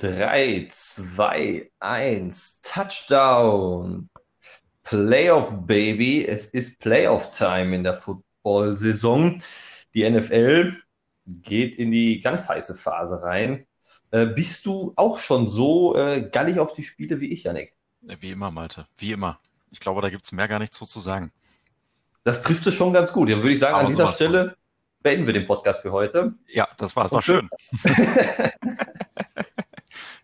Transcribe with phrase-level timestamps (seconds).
[0.00, 4.08] 3, 2, 1, Touchdown.
[4.82, 6.24] Playoff Baby.
[6.24, 9.42] Es ist Playoff Time in der Football-Saison.
[9.92, 10.74] Die NFL
[11.26, 13.66] geht in die ganz heiße Phase rein.
[14.10, 17.76] Äh, bist du auch schon so äh, gallig auf die Spiele wie ich, Janik?
[18.00, 18.86] Wie immer, Malte.
[18.96, 19.38] Wie immer.
[19.70, 21.30] Ich glaube, da gibt es mehr gar nichts so zu sagen.
[22.24, 23.28] Das trifft es schon ganz gut.
[23.28, 24.56] Dann würde ich sagen, Aber an dieser Stelle
[25.02, 26.34] beenden wir den Podcast für heute.
[26.48, 27.50] Ja, das war, das war schön.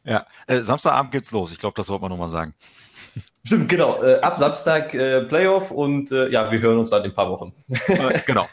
[0.06, 1.52] ja, äh, Samstagabend geht's los.
[1.52, 2.54] Ich glaube, das sollte man nochmal sagen.
[3.44, 4.02] Stimmt, genau.
[4.02, 7.30] Äh, ab Samstag äh, Playoff und äh, ja, wir hören uns dann in ein paar
[7.30, 7.52] Wochen.
[7.68, 8.46] Äh, genau.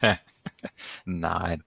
[1.04, 1.62] nein,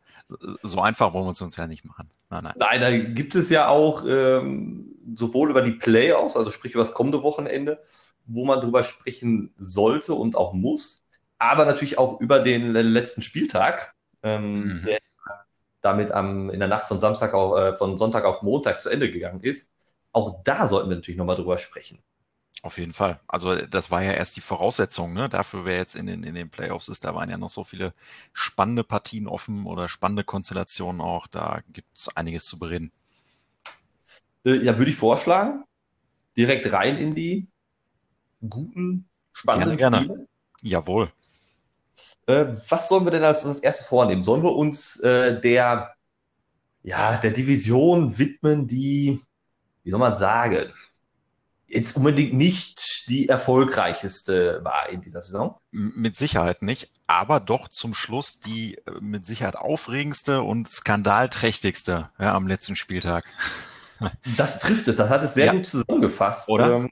[0.62, 2.10] so einfach wollen wir es uns ja nicht machen.
[2.30, 2.54] Nein, nein.
[2.58, 6.94] nein da gibt es ja auch ähm, sowohl über die Playoffs, also sprich über das
[6.94, 7.82] kommende Wochenende,
[8.26, 11.04] wo man drüber sprechen sollte und auch muss,
[11.38, 14.84] aber natürlich auch über den letzten Spieltag, ähm, mhm.
[14.86, 15.00] der
[15.86, 19.12] damit am, in der Nacht von Samstag auf, äh, von Sonntag auf Montag zu Ende
[19.12, 19.72] gegangen ist.
[20.12, 22.00] Auch da sollten wir natürlich nochmal drüber sprechen.
[22.64, 23.20] Auf jeden Fall.
[23.28, 25.30] Also das war ja erst die Voraussetzung, ne?
[25.30, 27.94] Dafür, wer jetzt in den, in den Playoffs ist, da waren ja noch so viele
[28.34, 31.28] spannende Partien offen oder spannende Konstellationen auch.
[31.28, 32.92] Da gibt es einiges zu bereden.
[34.46, 35.64] Äh, ja, würde ich vorschlagen.
[36.36, 37.48] Direkt rein in die
[38.50, 40.14] guten, spannenden gerne, gerne.
[40.14, 40.28] Spiele.
[40.64, 41.12] Jawohl.
[42.28, 44.24] Äh, was sollen wir denn als, als erstes vornehmen?
[44.24, 45.94] Sollen wir uns äh, der,
[46.84, 49.20] ja, der Division widmen, die,
[49.84, 50.74] wie soll man sagen,
[51.68, 55.58] jetzt unbedingt nicht die erfolgreichste war in dieser Saison?
[55.72, 62.34] Mit Sicherheit nicht, aber doch zum Schluss die äh, mit Sicherheit aufregendste und skandalträchtigste ja,
[62.34, 63.26] am letzten Spieltag.
[64.36, 65.54] Das trifft es, das hat es sehr ja.
[65.54, 66.50] gut zusammengefasst.
[66.50, 66.74] Oder?
[66.74, 66.92] Ähm,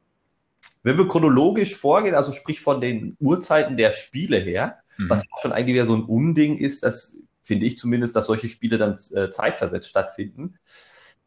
[0.84, 5.10] wenn wir chronologisch vorgehen, also sprich von den Uhrzeiten der Spiele her, mhm.
[5.10, 8.50] was auch schon eigentlich wieder so ein Unding ist, das finde ich zumindest, dass solche
[8.50, 10.58] Spiele dann äh, zeitversetzt stattfinden.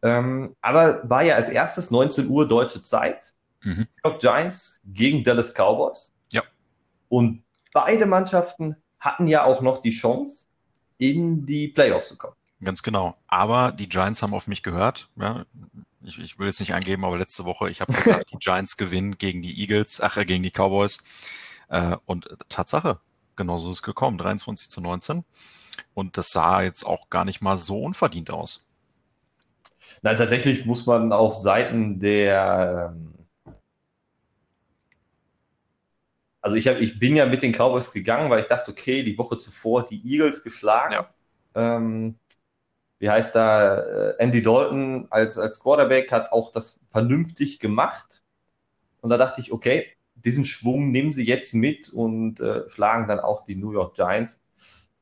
[0.03, 3.35] Ähm, aber war ja als erstes 19 Uhr deutsche Zeit.
[3.63, 3.87] Mhm.
[4.05, 6.15] New York Giants gegen Dallas Cowboys.
[6.33, 6.43] Ja.
[7.09, 10.47] Und beide Mannschaften hatten ja auch noch die Chance,
[10.99, 12.37] in die Playoffs zu kommen.
[12.63, 13.17] Ganz genau.
[13.27, 15.11] Aber die Giants haben auf mich gehört.
[15.17, 15.45] Ja,
[16.03, 19.19] ich, ich will jetzt nicht angeben, aber letzte Woche, ich habe gesagt, die Giants gewinnen
[19.19, 20.99] gegen die Eagles, ach, äh, gegen die Cowboys.
[21.69, 23.01] Äh, und Tatsache,
[23.37, 25.25] genauso ist es gekommen, 23 zu 19.
[25.95, 28.65] Und das sah jetzt auch gar nicht mal so unverdient aus.
[30.03, 32.95] Nein, tatsächlich muss man auf Seiten der,
[36.41, 39.19] also ich, hab, ich bin ja mit den Cowboys gegangen, weil ich dachte, okay, die
[39.19, 40.93] Woche zuvor die Eagles geschlagen.
[40.93, 41.09] Ja.
[41.55, 42.19] Ähm,
[42.99, 48.23] wie heißt da, äh, Andy Dalton als, als Quarterback hat auch das vernünftig gemacht.
[49.01, 49.96] Und da dachte ich, okay,
[50.27, 54.43] diesen Schwung nehmen sie jetzt mit und äh, schlagen dann auch die New York Giants.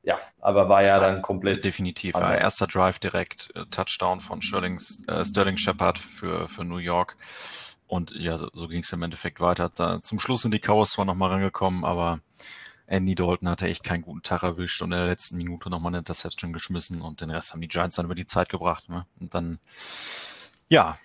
[0.03, 1.65] Ja, aber war ja dann komplett.
[1.65, 2.15] Definitiv.
[2.15, 2.43] Anders.
[2.43, 7.17] Erster Drive direkt, äh, Touchdown von Sterling, äh, Sterling Shepard für, für New York.
[7.87, 9.71] Und ja, so, so ging es im Endeffekt weiter.
[9.75, 12.21] Da, zum Schluss sind die Chaos zwar nochmal rangekommen, aber
[12.87, 15.99] Andy Dalton hatte echt keinen guten Tag erwischt und in der letzten Minute nochmal eine
[16.01, 18.91] Interception geschmissen und den Rest haben die Giants dann über die Zeit gebracht.
[18.91, 19.07] Ne?
[19.21, 19.59] Und dann,
[20.69, 20.99] ja,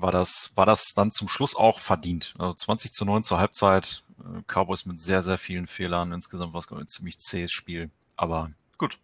[0.00, 2.34] war das, war das dann zum Schluss auch verdient.
[2.38, 6.12] Also 20 zu 9 zur Halbzeit, äh, Cowboys mit sehr, sehr vielen Fehlern.
[6.12, 7.90] Insgesamt war es ein ziemlich zähes Spiel.
[8.16, 8.98] Aber gut.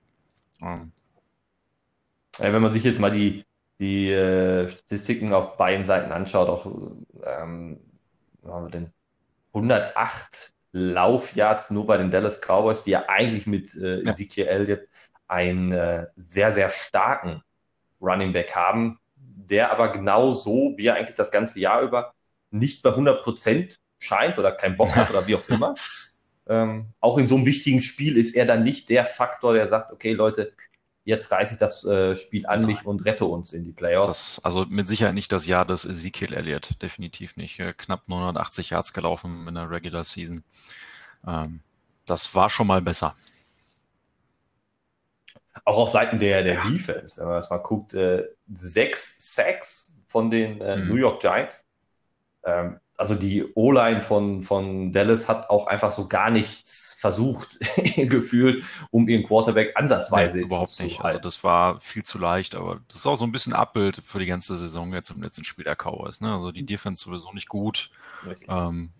[0.60, 0.92] Ähm.
[2.38, 3.44] Ja, wenn man sich jetzt mal die,
[3.78, 6.66] die äh, Statistiken auf beiden Seiten anschaut, auch
[7.24, 7.80] ähm,
[8.44, 8.92] haben wir denn
[9.52, 14.88] 108 Laufyards nur bei den Dallas Cowboys, die ja eigentlich mit äh, Ezekiel Elliott
[15.28, 17.42] einen äh, sehr, sehr starken
[18.00, 18.98] Running Back haben,
[19.48, 22.12] der aber genau so, wie er eigentlich das ganze Jahr über
[22.50, 25.74] nicht bei 100 Prozent scheint oder keinen Bock hat oder wie auch immer.
[26.46, 29.92] Ähm, auch in so einem wichtigen Spiel ist er dann nicht der Faktor, der sagt,
[29.92, 30.52] okay, Leute,
[31.04, 34.36] jetzt reiße ich das äh, Spiel an mich und rette uns in die Playoffs.
[34.36, 37.62] Das, also mit Sicherheit nicht das Jahr des Ezekiel Elliott, definitiv nicht.
[37.78, 40.44] Knapp 980 Yards gelaufen in der Regular Season.
[41.26, 41.60] Ähm,
[42.06, 43.14] das war schon mal besser.
[45.64, 46.68] Auch auf Seiten der, der ja.
[46.68, 50.88] Defense, wenn man mal guckt, äh, sechs Sacks von den äh, mhm.
[50.88, 51.66] New York Giants.
[52.44, 57.58] Ähm, also die O-Line von, von Dallas hat auch einfach so gar nichts versucht,
[57.96, 61.00] gefühlt, um ihren Quarterback ansatzweise nee, überhaupt nicht.
[61.00, 64.20] Also das war viel zu leicht, aber das ist auch so ein bisschen Abbild für
[64.20, 66.20] die ganze Saison jetzt im letzten Spiel der Cowboys.
[66.20, 66.32] Ne?
[66.32, 66.66] Also die mhm.
[66.66, 67.90] Defense sowieso nicht gut.
[68.48, 68.90] Ähm,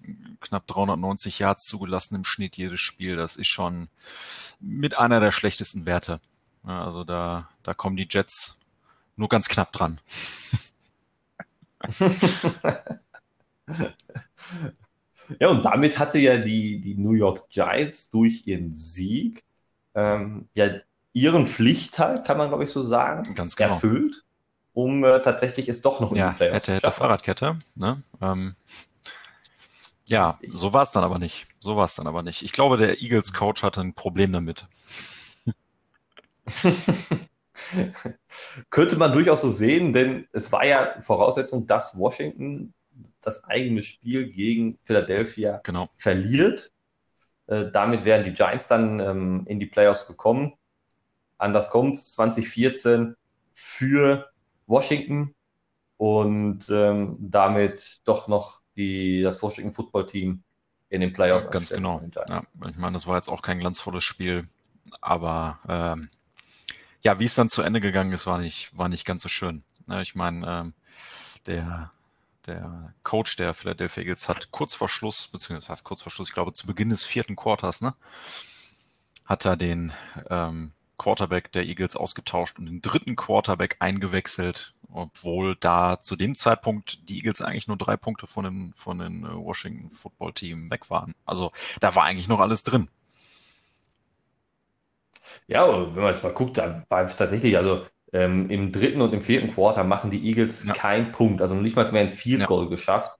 [0.40, 3.16] knapp 390 Yards zugelassen im Schnitt jedes Spiel.
[3.16, 3.88] Das ist schon
[4.60, 6.20] mit einer der schlechtesten Werte.
[6.66, 8.58] Ja, also da, da kommen die Jets
[9.16, 9.98] nur ganz knapp dran.
[15.38, 19.44] ja, und damit hatte ja die, die New York Giants durch ihren Sieg
[19.94, 20.68] ähm, ja
[21.12, 23.70] ihren Pflichtteil, kann man glaube ich so sagen, Ganz genau.
[23.70, 24.24] erfüllt.
[24.72, 27.58] um äh, tatsächlich es doch noch in ja, die Playoffs hätte, hätte Fahrradkette.
[27.76, 28.02] Ne?
[28.20, 28.56] Ähm,
[30.06, 31.46] ja, so war es dann aber nicht.
[31.60, 32.42] So war es dann aber nicht.
[32.42, 34.66] Ich glaube, der Eagles Coach hatte ein Problem damit.
[38.70, 42.74] Könnte man durchaus so sehen, denn es war ja Voraussetzung, dass Washington
[43.20, 45.88] das eigene Spiel gegen Philadelphia genau.
[45.96, 46.72] verliert.
[47.46, 50.54] Äh, damit wären die Giants dann ähm, in die Playoffs gekommen.
[51.38, 53.16] Anders kommt 2014
[53.52, 54.30] für
[54.66, 55.34] Washington
[55.96, 60.42] und ähm, damit doch noch die, das Washington Football Team
[60.88, 61.50] in den Playoffs.
[61.50, 62.00] Ganz genau.
[62.28, 64.48] Ja, ich meine, das war jetzt auch kein glanzvolles Spiel,
[65.00, 66.08] aber ähm,
[67.04, 69.62] ja, wie es dann zu Ende gegangen ist, war nicht, war nicht ganz so schön.
[70.00, 70.74] Ich meine, ähm,
[71.46, 71.92] der,
[72.46, 76.34] der Coach der Philadelphia Eagles hat kurz vor Schluss, beziehungsweise heißt kurz vor Schluss, ich
[76.34, 77.94] glaube zu Beginn des vierten Quarters, ne,
[79.26, 79.92] hat er den
[80.30, 87.06] ähm, Quarterback der Eagles ausgetauscht und den dritten Quarterback eingewechselt, obwohl da zu dem Zeitpunkt
[87.08, 90.88] die Eagles eigentlich nur drei Punkte von den, von den äh, Washington Football Team weg
[90.88, 91.14] waren.
[91.26, 92.88] Also da war eigentlich noch alles drin.
[95.46, 99.12] Ja, wenn man jetzt mal guckt, da war es tatsächlich, also ähm, im dritten und
[99.12, 100.72] im vierten Quarter machen die Eagles ja.
[100.72, 102.70] keinen Punkt, also nicht mal mehr ein Field Goal ja.
[102.70, 103.18] geschafft,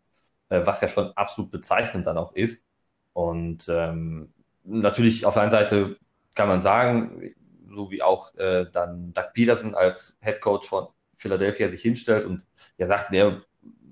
[0.49, 2.67] äh, was ja schon absolut bezeichnend dann auch ist.
[3.13, 4.33] Und ähm,
[4.65, 5.97] natürlich auf der einen Seite
[6.35, 7.35] kann man sagen,
[7.69, 12.47] so wie auch äh, dann Doug Peterson als Head Coach von Philadelphia sich hinstellt und
[12.77, 13.41] er sagt, ne,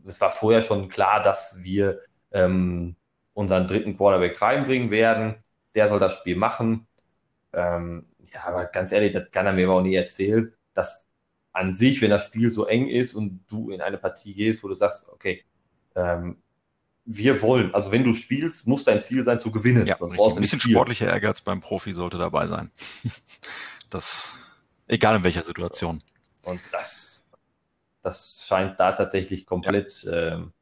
[0.07, 2.01] es war vorher schon klar, dass wir
[2.33, 2.97] ähm,
[3.35, 5.37] unseren dritten Quarterback reinbringen werden.
[5.75, 6.87] Der soll das Spiel machen.
[7.53, 11.09] Ähm, ja, aber ganz ehrlich, das kann er mir aber auch nie erzählen, dass
[11.53, 14.69] an sich, wenn das Spiel so eng ist und du in eine Partie gehst, wo
[14.69, 15.45] du sagst, okay,
[15.95, 16.39] ähm,
[17.05, 19.87] wir wollen, also wenn du spielst, muss dein Ziel sein zu gewinnen.
[19.87, 22.71] Ja, ein bisschen sportlicher Ehrgeiz beim Profi sollte dabei sein.
[23.91, 24.35] das,
[24.87, 26.03] egal in welcher Situation.
[26.43, 27.27] Und das,
[28.03, 30.35] das scheint da tatsächlich komplett ja.
[30.35, 30.53] ähm,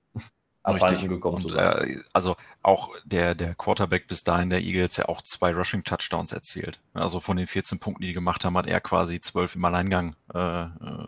[0.63, 1.91] abhanden gekommen und, zu sein.
[1.91, 6.33] Äh, also auch der, der Quarterback bis dahin der Eagles ja auch zwei Rushing Touchdowns
[6.33, 6.79] erzielt.
[6.93, 10.17] Also von den 14 Punkten, die die gemacht haben, hat er quasi zwölf im Alleingang
[10.35, 10.67] äh,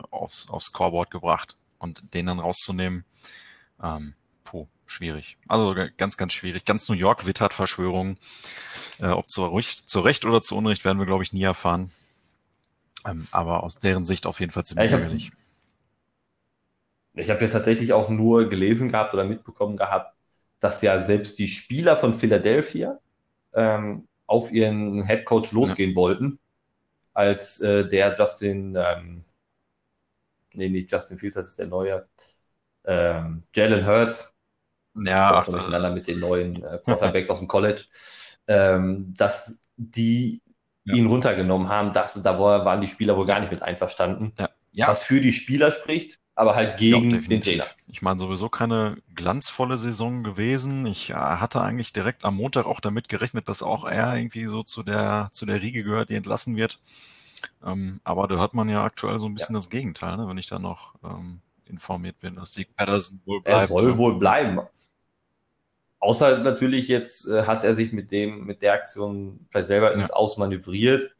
[0.09, 1.55] aufs, aufs Scoreboard gebracht.
[1.77, 3.03] Und den dann rauszunehmen,
[3.81, 4.13] ähm,
[4.45, 5.37] puh, schwierig.
[5.49, 6.63] Also ganz, ganz schwierig.
[6.63, 8.17] Ganz New York wittert Verschwörungen.
[8.99, 11.91] Äh, ob zu Recht, zu Recht oder zu Unrecht werden wir, glaube ich, nie erfahren.
[13.05, 15.31] Ähm, aber aus deren Sicht auf jeden Fall ziemlich ärgerlich.
[17.13, 20.15] Ich habe jetzt tatsächlich auch nur gelesen gehabt oder mitbekommen gehabt,
[20.59, 22.99] dass ja selbst die Spieler von Philadelphia
[23.53, 25.95] ähm, auf ihren Head Coach losgehen ja.
[25.95, 26.39] wollten,
[27.13, 29.23] als äh, der Justin, ähm,
[30.53, 32.07] nee, nicht Justin Fields, das ist der neue,
[32.85, 34.33] ähm, Jalen Hurts,
[34.95, 37.83] ja, ach, miteinander mit den neuen äh, Quarterbacks aus dem College,
[38.47, 40.41] ähm, dass die
[40.85, 40.95] ja.
[40.95, 44.33] ihn runtergenommen haben, dass da waren die Spieler wohl gar nicht mit einverstanden.
[44.39, 44.49] Ja.
[44.75, 44.87] Ja.
[44.87, 47.65] Was für die Spieler spricht, aber halt gegen ja, den Trainer.
[47.87, 50.85] Ich meine, sowieso keine glanzvolle Saison gewesen.
[50.85, 54.63] Ich äh, hatte eigentlich direkt am Montag auch damit gerechnet, dass auch er irgendwie so
[54.63, 56.79] zu der, zu der Riege gehört, die entlassen wird.
[57.63, 59.59] Ähm, aber da hört man ja aktuell so ein bisschen ja.
[59.59, 63.61] das Gegenteil, ne, wenn ich da noch ähm, informiert bin, dass die Patterson wohl bleibt.
[63.61, 64.59] Er soll wohl bleiben.
[65.99, 70.09] Außer natürlich jetzt äh, hat er sich mit dem, mit der Aktion vielleicht selber ins
[70.09, 70.15] ja.
[70.15, 71.15] Ausmanövriert,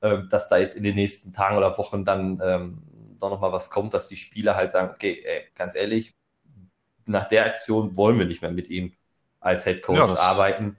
[0.00, 2.82] äh, dass da jetzt in den nächsten Tagen oder Wochen dann ähm,
[3.22, 6.14] doch nochmal was kommt, dass die Spieler halt sagen, okay, ey, ganz ehrlich,
[7.06, 8.92] nach der Aktion wollen wir nicht mehr mit ihm
[9.40, 10.76] als Head Coach ja, arbeiten.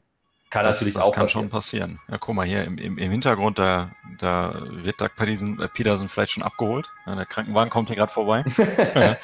[0.49, 1.43] Kann das, natürlich das auch kann passieren.
[1.43, 1.99] schon passieren.
[2.07, 6.07] Ja, guck mal hier im, im, im Hintergrund, da, da wird Doug Peterson, äh, Peterson
[6.07, 6.87] vielleicht schon abgeholt.
[7.05, 8.43] Ja, der Krankenwagen kommt hier gerade vorbei.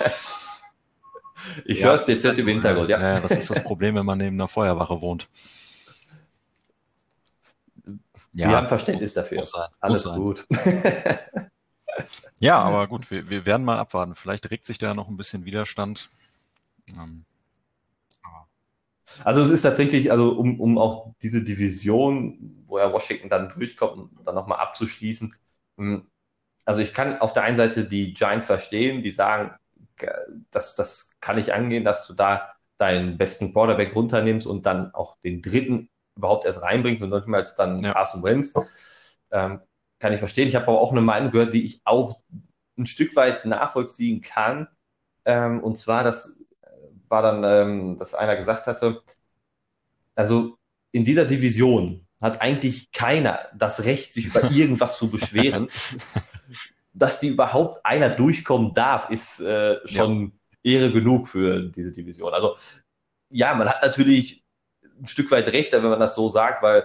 [1.65, 2.99] ich höre es dezent im Hintergrund, ja.
[2.99, 3.19] ja.
[3.19, 5.29] Das ist das Problem, wenn man neben einer Feuerwache wohnt.
[8.33, 9.43] Ja, wir haben Verständnis dafür.
[9.79, 10.47] Alles gut.
[12.39, 14.15] Ja, aber gut, wir, wir werden mal abwarten.
[14.15, 16.09] Vielleicht regt sich da noch ein bisschen Widerstand.
[16.87, 17.25] Ähm,
[19.23, 24.11] also es ist tatsächlich, also um, um auch diese Division, wo ja Washington dann durchkommt,
[24.25, 25.33] dann nochmal abzuschließen.
[25.77, 26.07] Hm,
[26.65, 29.55] also ich kann auf der einen Seite die Giants verstehen, die sagen,
[30.51, 35.17] das, das kann ich angehen, dass du da deinen besten Quarterback runternimmst und dann auch
[35.23, 37.91] den dritten überhaupt erst reinbringst und nicht mal als dann ja.
[37.91, 38.53] Carson Wentz.
[39.31, 39.61] Ähm,
[39.99, 40.47] kann ich verstehen.
[40.47, 42.21] Ich habe aber auch eine Meinung gehört, die ich auch
[42.77, 44.67] ein Stück weit nachvollziehen kann.
[45.25, 46.39] Ähm, und zwar, das
[47.09, 49.01] war dann, ähm, dass einer gesagt hatte,
[50.15, 50.57] also
[50.91, 55.69] in dieser Division hat eigentlich keiner das Recht, sich über irgendwas zu beschweren.
[56.93, 60.71] Dass die überhaupt einer durchkommen darf, ist äh, schon ja.
[60.71, 62.33] Ehre genug für diese Division.
[62.33, 62.57] Also
[63.29, 64.43] ja, man hat natürlich
[64.99, 66.83] ein Stück weit recht, wenn man das so sagt, weil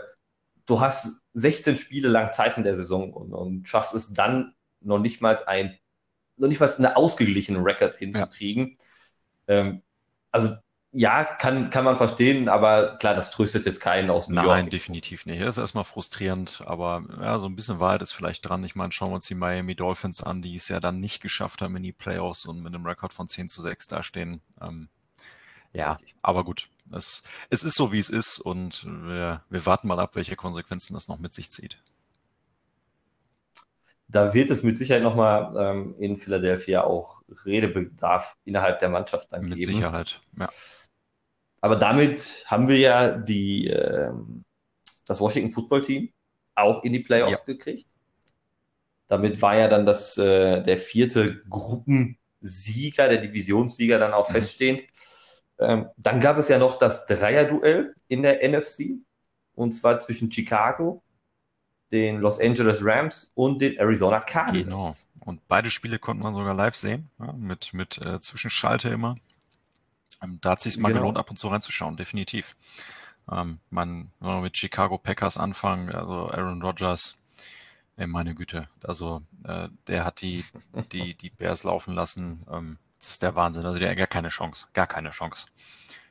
[0.66, 4.98] du hast 16 Spiele lang Zeit in der Saison und, und schaffst es dann noch
[4.98, 5.78] nicht mal ein
[6.36, 8.76] noch nicht mal eine ausgeglichene Record hinzukriegen.
[9.48, 9.54] Ja.
[9.54, 9.82] Ähm,
[10.32, 10.56] also
[10.96, 14.56] ja, kann, kann man verstehen, aber klar, das tröstet jetzt keinen aus New Nein, York.
[14.58, 15.42] Nein, definitiv nicht.
[15.42, 18.62] Das ist erstmal frustrierend, aber ja, so ein bisschen Wahrheit ist vielleicht dran.
[18.62, 21.62] Ich meine, schauen wir uns die Miami Dolphins an, die es ja dann nicht geschafft
[21.62, 24.40] haben in die Playoffs und mit einem Rekord von 10 zu 6 dastehen.
[24.60, 24.88] Ähm,
[25.72, 26.68] ja, aber gut.
[26.92, 30.94] Es, es ist so, wie es ist und wir, wir warten mal ab, welche Konsequenzen
[30.94, 31.78] das noch mit sich zieht.
[34.08, 39.42] Da wird es mit Sicherheit nochmal ähm, in Philadelphia auch Redebedarf innerhalb der Mannschaft dann
[39.42, 39.72] mit geben.
[39.72, 40.48] Mit Sicherheit, ja.
[41.60, 44.12] Aber damit haben wir ja die, äh,
[45.06, 46.12] das Washington Football Team
[46.54, 47.54] auch in die Playoffs ja.
[47.54, 47.86] gekriegt.
[49.06, 54.34] Damit war ja dann das, äh, der vierte Gruppensieger, der Divisionssieger dann auch mhm.
[54.34, 54.82] feststehend.
[55.58, 58.98] Ähm, dann gab es ja noch das Dreierduell in der NFC.
[59.54, 61.02] Und zwar zwischen Chicago,
[61.92, 65.08] den Los Angeles Rams und den Arizona Cardinals.
[65.12, 65.30] Genau.
[65.30, 69.16] Und beide Spiele konnte man sogar live sehen, ja, mit, mit äh, Zwischenschalte immer.
[70.22, 71.02] Ähm, da hat es sich mal genau.
[71.02, 72.56] gelohnt, ab und zu reinzuschauen, definitiv.
[73.30, 77.18] Ähm, man, wenn wir mit Chicago Packers anfangen, also Aaron Rodgers,
[77.96, 80.44] ey, meine Güte, also äh, der hat die,
[80.92, 82.44] die, die Bears laufen lassen.
[82.50, 83.66] Ähm, das ist der Wahnsinn.
[83.66, 85.48] Also der hat gar keine Chance, gar keine Chance.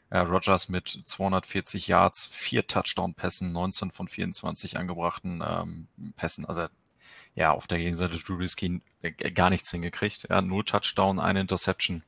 [0.10, 6.46] Äh, Rodgers mit 240 Yards, vier Touchdown-Pässen, 19 von 24 angebrachten ähm, Pässen.
[6.46, 6.68] Also
[7.36, 10.28] ja, auf der Gegenseite Drew Risky äh, gar nichts hingekriegt.
[10.30, 12.04] Ja, null Touchdown, eine Interception.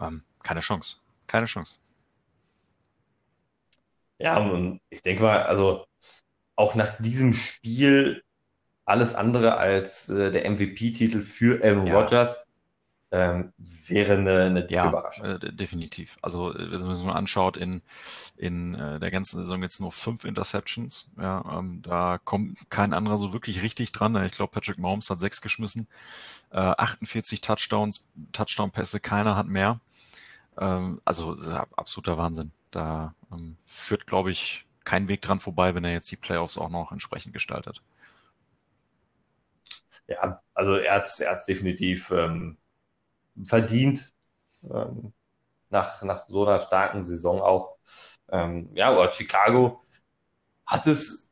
[0.00, 0.96] Ähm, keine Chance.
[1.28, 1.76] Keine Chance.
[4.18, 5.86] Ja, und ich denke mal, also
[6.56, 8.24] auch nach diesem Spiel
[8.86, 11.94] alles andere als äh, der MVP-Titel für Aaron ja.
[11.94, 12.45] Rodgers
[13.16, 15.26] ähm, wäre eine, eine dicke ja, Überraschung.
[15.26, 16.18] Äh, definitiv.
[16.22, 17.82] Also äh, wenn man sich mal anschaut, in,
[18.36, 21.10] in äh, der ganzen Saison jetzt nur fünf Interceptions.
[21.18, 24.16] Ja, ähm, da kommt kein anderer so wirklich richtig dran.
[24.24, 25.88] Ich glaube, Patrick Mahomes hat sechs geschmissen,
[26.50, 29.80] äh, 48 Touchdowns, Touchdown-Pässe, keiner hat mehr.
[30.58, 31.36] Ähm, also
[31.76, 32.52] absoluter Wahnsinn.
[32.70, 36.68] Da ähm, führt, glaube ich, kein Weg dran vorbei, wenn er jetzt die Playoffs auch
[36.68, 37.82] noch entsprechend gestaltet.
[40.08, 42.56] Ja, also er hat es definitiv ähm,
[43.44, 44.14] verdient.
[44.62, 45.12] Ähm,
[45.70, 47.76] nach, nach so einer starken Saison auch.
[48.30, 49.82] Ähm, ja, aber Chicago
[50.64, 51.30] hat es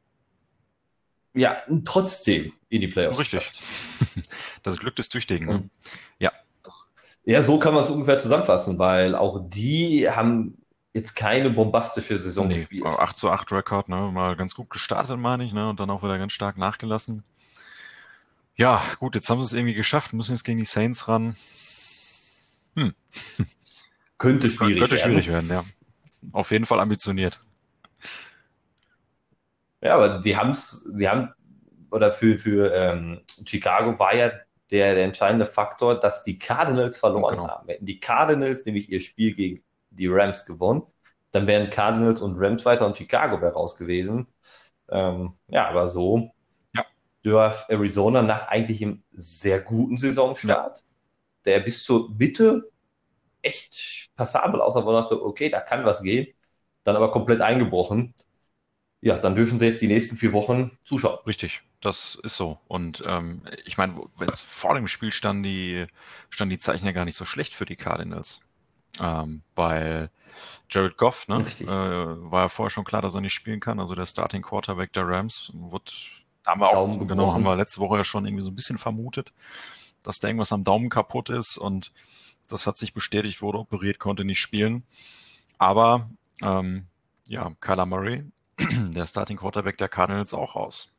[1.34, 3.52] ja trotzdem in die Playoffs Richtig.
[4.62, 5.46] Das Glück des Tüchtigen.
[5.46, 5.70] Ne?
[6.18, 6.32] Ja.
[7.24, 10.58] Ja, so kann man es ungefähr zusammenfassen, weil auch die haben
[10.92, 12.86] jetzt keine bombastische Saison nee, gespielt.
[12.86, 14.10] 8 zu 8 Rekord, ne?
[14.12, 15.68] Mal ganz gut gestartet, meine ich, ne?
[15.68, 17.24] Und dann auch wieder ganz stark nachgelassen.
[18.56, 21.34] Ja, gut, jetzt haben sie es irgendwie geschafft, müssen jetzt gegen die Saints ran.
[22.76, 22.94] Hm.
[24.18, 25.48] Könnte schwierig Könnte schwierig werden.
[25.48, 26.30] werden, ja.
[26.32, 27.44] Auf jeden Fall ambitioniert.
[29.80, 31.32] Ja, aber die haben es, die haben,
[31.90, 34.30] oder für, für ähm, Chicago war ja
[34.70, 37.48] der, der entscheidende Faktor, dass die Cardinals verloren genau.
[37.48, 37.68] haben.
[37.68, 40.82] Hätten die Cardinals nämlich ihr Spiel gegen die Rams gewonnen,
[41.32, 44.26] dann wären Cardinals und Rams weiter und Chicago wäre raus gewesen.
[44.88, 46.30] Ähm, ja, aber so
[46.74, 46.84] ja.
[47.22, 50.83] darf Arizona nach eigentlich einem sehr guten Saisonstart.
[51.44, 52.70] Der bis zur Mitte
[53.42, 56.28] echt passabel aussah, wo man dachte, okay, da kann was gehen,
[56.84, 58.14] dann aber komplett eingebrochen.
[59.00, 61.18] Ja, dann dürfen sie jetzt die nächsten vier Wochen zuschauen.
[61.26, 61.62] Richtig.
[61.82, 62.58] Das ist so.
[62.66, 63.94] Und ähm, ich meine,
[64.34, 65.86] vor dem Spiel standen die,
[66.30, 68.40] standen die Zeichen ja gar nicht so schlecht für die Cardinals.
[68.98, 70.08] Ähm, weil
[70.70, 73.80] Jared Goff, ne, äh, war ja vorher schon klar, dass er nicht spielen kann.
[73.80, 75.92] Also der Starting Quarterback der Rams wird,
[76.46, 79.32] haben wir auch, genau, haben wir letzte Woche ja schon irgendwie so ein bisschen vermutet,
[80.04, 81.92] dass da irgendwas am Daumen kaputt ist und
[82.48, 84.84] das hat sich bestätigt, wurde operiert, konnte nicht spielen.
[85.58, 86.08] Aber
[86.42, 86.86] ähm,
[87.26, 88.24] ja, Kyler Murray,
[88.58, 90.94] der Starting Quarterback der Cardinals auch raus.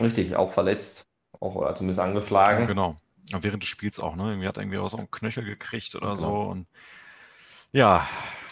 [0.00, 1.06] Richtig, auch verletzt.
[1.38, 2.60] Auch oder zumindest angeschlagen.
[2.60, 2.96] Ja, genau.
[3.30, 4.30] Während des Spiels auch, ne?
[4.30, 6.16] Irgendwie hat irgendwie was auf den Knöchel gekriegt oder genau.
[6.16, 6.50] so.
[6.50, 6.66] Und
[7.72, 8.06] ja,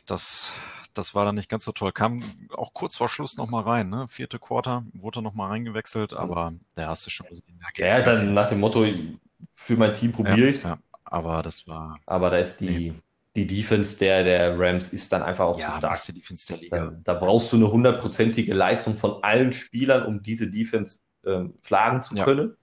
[0.07, 0.53] das,
[0.95, 1.93] das war dann nicht ganz so toll.
[1.93, 2.23] Kam
[2.57, 4.07] auch kurz vor Schluss nochmal rein, ne?
[4.09, 7.61] Vierte Quarter, wurde nochmal reingewechselt, aber der hast du schon gesehen.
[7.77, 8.87] Ja, dann nach dem Motto,
[9.55, 10.63] für mein Team probiere ja, ich's.
[10.63, 11.99] Ja, aber das war.
[12.07, 12.95] Aber da ist die, nee.
[13.37, 16.05] die Defense der, der Rams ist dann einfach auch ja, zu stark.
[16.07, 16.79] Die Defense der Liga.
[16.79, 22.03] Da, da brauchst du eine hundertprozentige Leistung von allen Spielern, um diese Defense ähm, schlagen
[22.03, 22.57] zu können.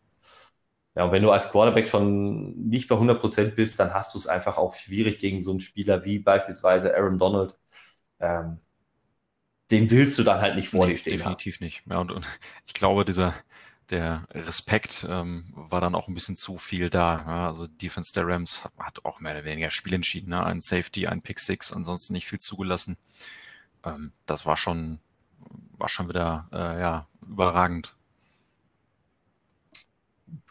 [0.98, 4.18] Ja, und wenn du als Quarterback schon nicht bei 100 Prozent bist, dann hast du
[4.18, 7.60] es einfach auch schwierig gegen so einen Spieler wie beispielsweise Aaron Donald.
[8.20, 8.60] Ähm,
[9.72, 11.18] den willst du dann halt nicht vor nee, dir stehen.
[11.18, 11.66] Definitiv haben.
[11.66, 11.84] nicht.
[11.90, 12.26] Ja, und, und
[12.66, 13.34] ich glaube, dieser,
[13.90, 17.24] der Respekt ähm, war dann auch ein bisschen zu viel da.
[17.28, 20.30] Ja, also Defense der Rams hat, hat, auch mehr oder weniger Spiel entschieden.
[20.30, 20.44] Ne?
[20.44, 22.98] Ein Safety, ein Pick Six, ansonsten nicht viel zugelassen.
[23.84, 25.00] Ähm, das war schon,
[25.78, 27.94] war schon wieder äh, ja, überragend.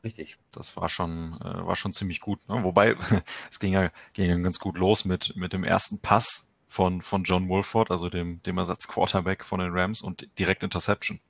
[0.04, 0.36] Richtig.
[0.52, 2.46] Das war schon, äh, war schon ziemlich gut.
[2.48, 2.62] Ne?
[2.64, 2.96] Wobei,
[3.50, 7.24] es ging ja, ging ja ganz gut los mit, mit dem ersten Pass von, von
[7.24, 11.20] John Wolford, also dem, dem Ersatz-Quarterback von den Rams und direkt Interception.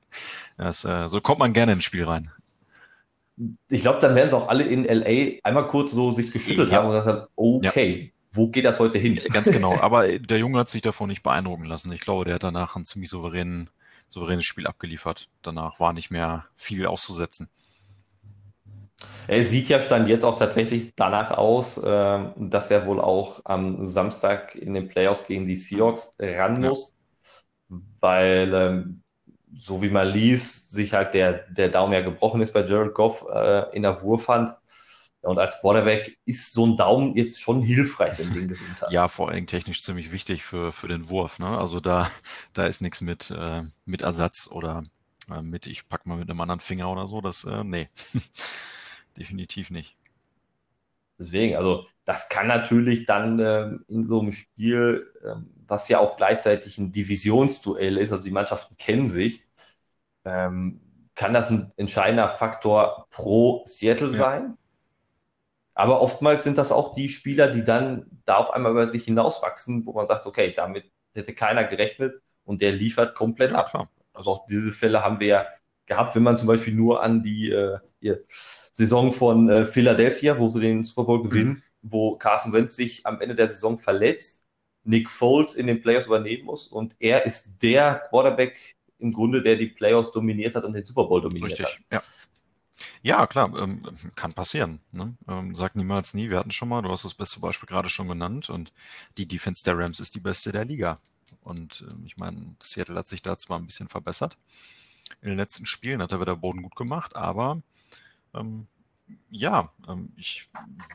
[0.56, 2.30] das, äh, so kommt man gerne ins Spiel rein.
[3.68, 6.78] Ich glaube, dann werden sie auch alle in LA einmal kurz so sich geschüttelt ja.
[6.78, 8.10] haben und gesagt haben, okay, ja.
[8.32, 9.20] wo geht das heute hin?
[9.30, 9.78] Ganz genau.
[9.80, 11.92] Aber der Junge hat sich davon nicht beeindrucken lassen.
[11.92, 13.68] Ich glaube, der hat danach ein ziemlich souveränen,
[14.08, 15.28] souveränes Spiel abgeliefert.
[15.42, 17.50] Danach war nicht mehr viel auszusetzen.
[19.28, 23.84] Er sieht ja stand jetzt auch tatsächlich danach aus, äh, dass er wohl auch am
[23.84, 26.94] Samstag in den Playoffs gegen die Seahawks ran muss,
[27.68, 27.76] ja.
[28.00, 29.02] weil ähm,
[29.54, 33.24] so wie man liest, sich halt der, der Daumen ja gebrochen ist bei Jared Goff
[33.32, 34.54] äh, in der Wurfhand.
[35.22, 38.92] Und als Quarterback ist so ein Daumen jetzt schon hilfreich, wenn du ihn gesund hast.
[38.92, 41.40] Ja, vor allem technisch ziemlich wichtig für, für den Wurf.
[41.40, 41.58] Ne?
[41.58, 42.08] Also da,
[42.52, 44.84] da ist nichts mit, äh, mit Ersatz oder
[45.32, 47.20] äh, mit, ich pack mal mit einem anderen Finger oder so.
[47.20, 47.88] Das, äh, nee.
[49.16, 49.96] definitiv nicht.
[51.18, 56.16] Deswegen, also das kann natürlich dann ähm, in so einem Spiel, ähm, was ja auch
[56.16, 59.42] gleichzeitig ein Divisionsduell ist, also die Mannschaften kennen sich,
[60.24, 60.80] ähm,
[61.14, 64.18] kann das ein entscheidender Faktor pro Seattle ja.
[64.18, 64.58] sein.
[65.74, 69.86] Aber oftmals sind das auch die Spieler, die dann da auf einmal über sich hinauswachsen,
[69.86, 73.70] wo man sagt, okay, damit hätte keiner gerechnet und der liefert komplett ja, ab.
[73.70, 73.90] Klar.
[74.12, 75.46] Also auch diese Fälle haben wir ja
[75.86, 77.78] gehabt, wenn man zum Beispiel nur an die äh,
[78.28, 81.62] Saison von äh, Philadelphia, wo sie den Super Bowl gewinnen, mhm.
[81.82, 84.44] wo Carson Wentz sich am Ende der Saison verletzt,
[84.84, 89.56] Nick Foles in den Playoffs übernehmen muss und er ist der Quarterback im Grunde, der
[89.56, 91.78] die Playoffs dominiert hat und den Super Bowl dominiert Richtig, hat.
[91.90, 92.02] Ja.
[93.02, 93.82] Ja, klar, ähm,
[94.16, 94.80] kann passieren.
[94.92, 95.16] Ne?
[95.28, 96.28] Ähm, sag niemals nie.
[96.28, 98.72] Wir hatten schon mal, du hast das beste Beispiel gerade schon genannt und
[99.16, 100.98] die Defense der Rams ist die beste der Liga.
[101.42, 104.36] Und ähm, ich meine, Seattle hat sich da zwar ein bisschen verbessert,
[105.22, 107.62] in den letzten Spielen hat er wieder Boden gut gemacht, aber
[108.34, 108.66] ähm,
[109.30, 110.48] ja, ähm, ich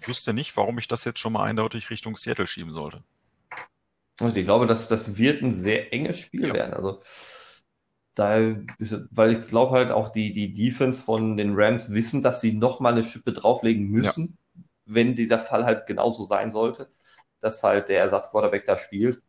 [0.05, 3.03] wüsste nicht, warum ich das jetzt schon mal eindeutig Richtung Seattle schieben sollte.
[4.19, 6.53] Also ich glaube, dass das wird ein sehr enges Spiel ja.
[6.53, 6.73] werden.
[6.73, 7.01] Also
[8.15, 8.37] da
[8.77, 12.53] ist, weil ich glaube halt auch die, die Defense von den Rams wissen, dass sie
[12.53, 14.63] nochmal eine Schippe drauflegen müssen, ja.
[14.85, 16.91] wenn dieser Fall halt genauso sein sollte,
[17.39, 19.21] dass halt der Ersatzquarterback da spielt.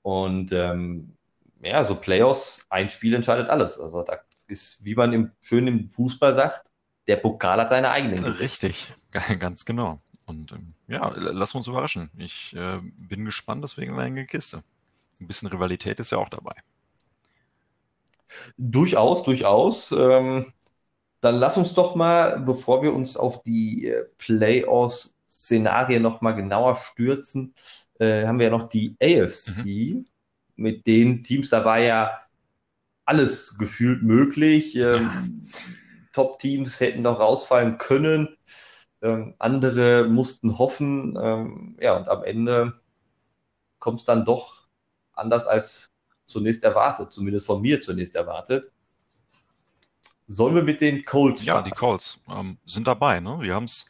[0.00, 1.16] Und ähm,
[1.62, 3.78] ja, so Playoffs, ein Spiel entscheidet alles.
[3.80, 6.70] Also da ist, wie man im, schön im Fußball sagt,
[7.06, 8.24] der Pokal hat seine eigenen.
[8.24, 8.92] Richtig,
[9.38, 10.00] ganz genau.
[10.26, 12.10] Und ähm, ja, lass uns überraschen.
[12.16, 14.62] Ich äh, bin gespannt, deswegen eine Kiste.
[15.20, 16.54] Ein bisschen Rivalität ist ja auch dabei.
[18.56, 19.92] Durchaus, durchaus.
[19.92, 20.52] Ähm,
[21.20, 26.76] dann lass uns doch mal, bevor wir uns auf die äh, Playoffs-Szenarien noch mal genauer
[26.76, 27.54] stürzen,
[27.98, 30.06] äh, haben wir ja noch die AFC mhm.
[30.56, 31.50] Mit den Teams.
[31.50, 32.20] Da war ja
[33.04, 34.76] alles gefühlt möglich.
[34.76, 35.48] Ähm,
[36.12, 38.36] Top-Teams hätten noch rausfallen können.
[39.00, 41.18] Ähm, andere mussten hoffen.
[41.20, 42.80] Ähm, ja, und am Ende
[43.78, 44.66] kommt es dann doch
[45.12, 45.90] anders als
[46.26, 48.70] zunächst erwartet, zumindest von mir zunächst erwartet.
[50.26, 53.20] Sollen wir mit den Colts Ja, die Colts ähm, sind dabei.
[53.20, 53.38] Ne?
[53.40, 53.86] Wir haben es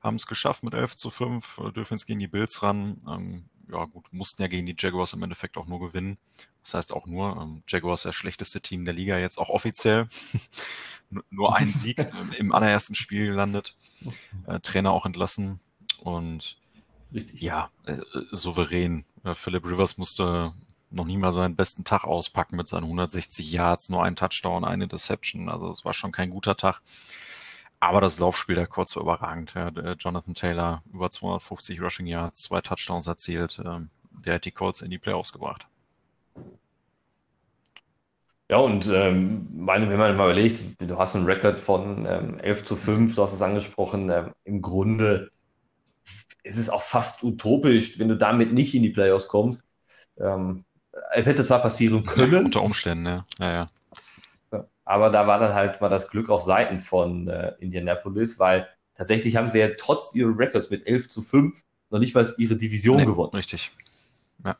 [0.00, 3.48] haben es geschafft mit 11 zu 5, äh, dürfen jetzt gegen die Bills ran.
[3.70, 6.18] Ja gut, mussten ja gegen die Jaguars im Endeffekt auch nur gewinnen.
[6.62, 10.06] Das heißt auch nur, ähm, Jaguars das schlechteste Team der Liga jetzt auch offiziell.
[11.30, 13.76] nur ein Sieg ähm, im allerersten Spiel gelandet.
[14.46, 15.60] Äh, Trainer auch entlassen
[16.00, 16.58] und
[17.12, 17.40] Richtig.
[17.40, 17.98] ja, äh,
[18.32, 19.04] souverän.
[19.24, 20.52] Äh, Philip Rivers musste
[20.90, 24.88] noch nie mal seinen besten Tag auspacken mit seinen 160 Yards, nur ein Touchdown, eine
[24.88, 25.48] Deception.
[25.48, 26.80] Also es war schon kein guter Tag.
[27.84, 29.52] Aber das Laufspiel der Kurz war überragend.
[29.54, 29.68] Ja,
[29.98, 33.60] Jonathan Taylor über 250 Rushing Yards, zwei Touchdowns erzielt.
[33.62, 35.66] Ähm, der hat die Colts in die Playoffs gebracht.
[38.50, 42.64] Ja, und ähm, meine, wenn man mal überlegt, du hast einen Rekord von ähm, 11
[42.64, 45.30] zu 5, du hast es angesprochen, ähm, im Grunde
[46.42, 49.62] ist es auch fast utopisch, wenn du damit nicht in die Playoffs kommst.
[50.18, 50.64] Ähm,
[51.12, 52.32] es hätte zwar passieren können.
[52.32, 53.26] Ja, unter Umständen, ja.
[53.38, 53.70] ja, ja.
[54.84, 59.36] Aber da war dann halt mal das Glück auf Seiten von äh, Indianapolis, weil tatsächlich
[59.36, 62.98] haben sie ja trotz ihrer Records mit 11 zu 5 noch nicht mal ihre Division
[62.98, 63.32] nee, gewonnen.
[63.34, 63.72] Richtig.
[64.44, 64.56] Ja.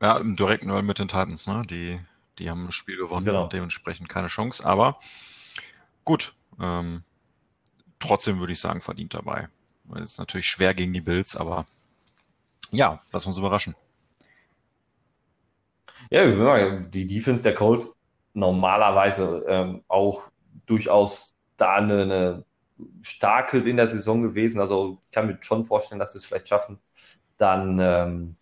[0.00, 1.62] Ja, im direkten Duell mit den Titans, ne?
[1.68, 1.98] Die,
[2.38, 3.44] die haben das Spiel gewonnen genau.
[3.44, 4.64] und dementsprechend keine Chance.
[4.64, 4.98] Aber
[6.04, 7.02] gut, ähm,
[7.98, 9.48] trotzdem würde ich sagen, verdient dabei.
[9.96, 11.66] Es ist natürlich schwer gegen die Bills, aber
[12.70, 13.74] ja, lass uns überraschen.
[16.10, 17.96] Ja, die Defense der Colts
[18.34, 20.30] normalerweise ähm, auch
[20.66, 22.44] durchaus da eine, eine
[23.02, 24.60] starke in der Saison gewesen.
[24.60, 26.78] Also ich kann mir schon vorstellen, dass sie es vielleicht schaffen,
[27.38, 28.36] dann ähm,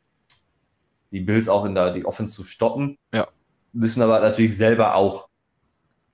[1.11, 2.99] die Bills auch in der die Offense zu stoppen.
[3.13, 3.29] Ja.
[3.73, 5.29] Müssen aber natürlich selber auch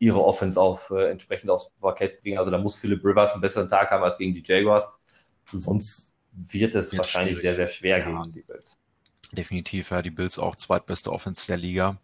[0.00, 2.38] ihre Offense auf äh, entsprechend aufs Parkett bringen.
[2.38, 4.92] Also da muss Philip Rivers einen besseren Tag haben als gegen die Jaguars.
[5.52, 7.56] Sonst wird es wahrscheinlich schwierig.
[7.56, 8.04] sehr, sehr schwer ja.
[8.04, 8.78] gegen die Bills.
[9.32, 11.98] Definitiv, ja, die Bills auch zweitbeste Offense der Liga.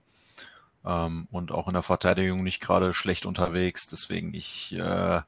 [0.85, 3.87] Ähm, und auch in der Verteidigung nicht gerade schlecht unterwegs.
[3.87, 5.23] Deswegen ich, äh,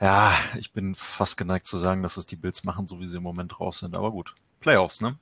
[0.00, 3.16] ja, ich bin fast geneigt zu sagen, dass es die Bills machen, so wie sie
[3.16, 3.96] im Moment drauf sind.
[3.96, 5.16] Aber gut, Playoffs, ne?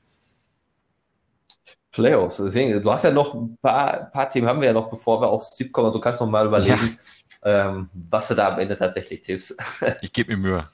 [1.93, 2.37] Playoffs.
[2.37, 5.29] Deswegen, du hast ja noch ein paar, paar Themen haben wir ja noch, bevor wir
[5.29, 5.93] aufs Tipp kommen.
[5.93, 6.99] Du kannst noch mal überlegen,
[7.45, 7.71] ja.
[7.71, 9.57] ähm, was du da am Ende tatsächlich tippst.
[10.03, 10.69] ich gebe mir Mühe.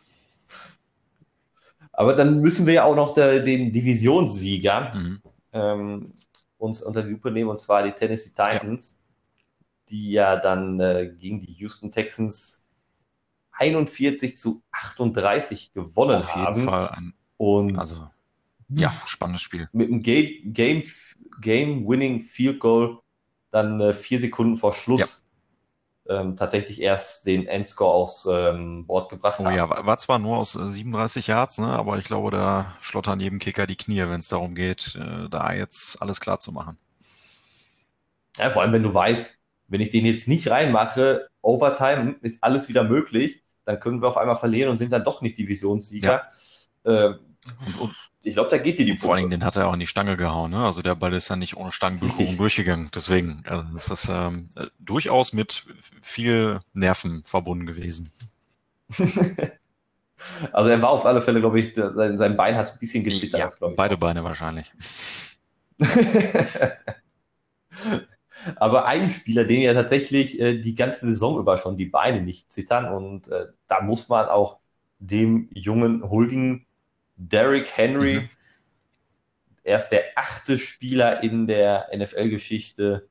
[1.93, 5.23] Aber dann müssen wir ja auch noch der, den Divisionssieger mhm.
[5.53, 6.13] ähm,
[6.63, 9.67] uns unter die Lupe nehmen, und zwar die Tennessee Titans, ja.
[9.91, 12.63] die ja dann äh, gegen die Houston Texans
[13.53, 16.47] 41 zu 38 gewonnen Auf haben.
[16.47, 18.09] Auf jeden Fall ein, und also,
[18.69, 19.69] ja, spannendes Spiel.
[19.73, 20.83] Mit einem Game, Game,
[21.41, 23.01] Game Winning Field Goal
[23.51, 25.22] dann äh, vier Sekunden vor Schluss
[26.09, 29.55] ähm, tatsächlich erst den Endscore aus ähm, Bord gebracht oh, haben.
[29.55, 33.39] Ja, war zwar nur aus 37 äh, Yards, ne, aber ich glaube, da schlottern jedem
[33.39, 36.77] Kicker die Knie, wenn es darum geht, äh, da jetzt alles klar zu machen.
[38.39, 39.39] Ja, vor allem, wenn du weißt,
[39.69, 44.17] wenn ich den jetzt nicht reinmache, Overtime ist alles wieder möglich, dann können wir auf
[44.17, 46.29] einmal verlieren und sind dann doch nicht Divisionssieger.
[46.85, 46.93] Ja.
[46.93, 47.15] Äh,
[47.67, 49.75] und, und ich glaube, da geht dir die Vor allen Dingen, den hat er auch
[49.75, 50.53] in die Stange gehauen.
[50.53, 50.65] Ne?
[50.65, 52.91] Also der Ball ist ja nicht ohne Stangenberührung durchgegangen.
[52.95, 55.65] Deswegen, also das ist ähm, durchaus mit
[56.03, 58.13] viel Nerven verbunden gewesen.
[60.53, 63.41] also er war auf alle Fälle, glaube ich, sein, sein Bein hat ein bisschen gezittert.
[63.41, 63.77] Ja, ich.
[63.77, 64.73] Beide Beine wahrscheinlich.
[68.57, 72.53] Aber ein Spieler, den ja tatsächlich äh, die ganze Saison über schon die Beine nicht
[72.53, 74.59] zittern und äh, da muss man auch
[74.99, 76.67] dem Jungen huldigen,
[77.17, 78.21] Derrick Henry.
[78.21, 78.31] Mhm.
[79.65, 83.09] Er ist der achte Spieler in der NFL-Geschichte,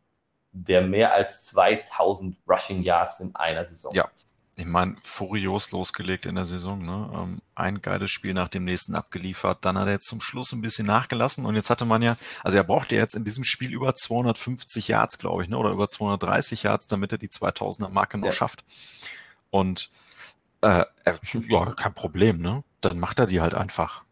[0.52, 4.04] der mehr als 2000 Rushing Yards in einer Saison ja.
[4.04, 4.26] hat.
[4.58, 6.86] Ich meine, furios losgelegt in der Saison.
[6.86, 7.10] Ne?
[7.16, 9.64] Ähm, ein geiles Spiel nach dem nächsten abgeliefert.
[9.64, 11.46] Dann hat er jetzt zum Schluss ein bisschen nachgelassen.
[11.46, 15.18] Und jetzt hatte man ja, also er brauchte jetzt in diesem Spiel über 250 Yards,
[15.18, 15.58] glaube ich, ne?
[15.58, 18.34] oder über 230 Yards, damit er die 2000er Marke noch ja.
[18.34, 18.64] schafft.
[19.50, 19.90] Und
[20.62, 20.86] äh,
[21.48, 22.64] ja, kein Problem, ne?
[22.82, 24.04] Dann macht er die halt einfach.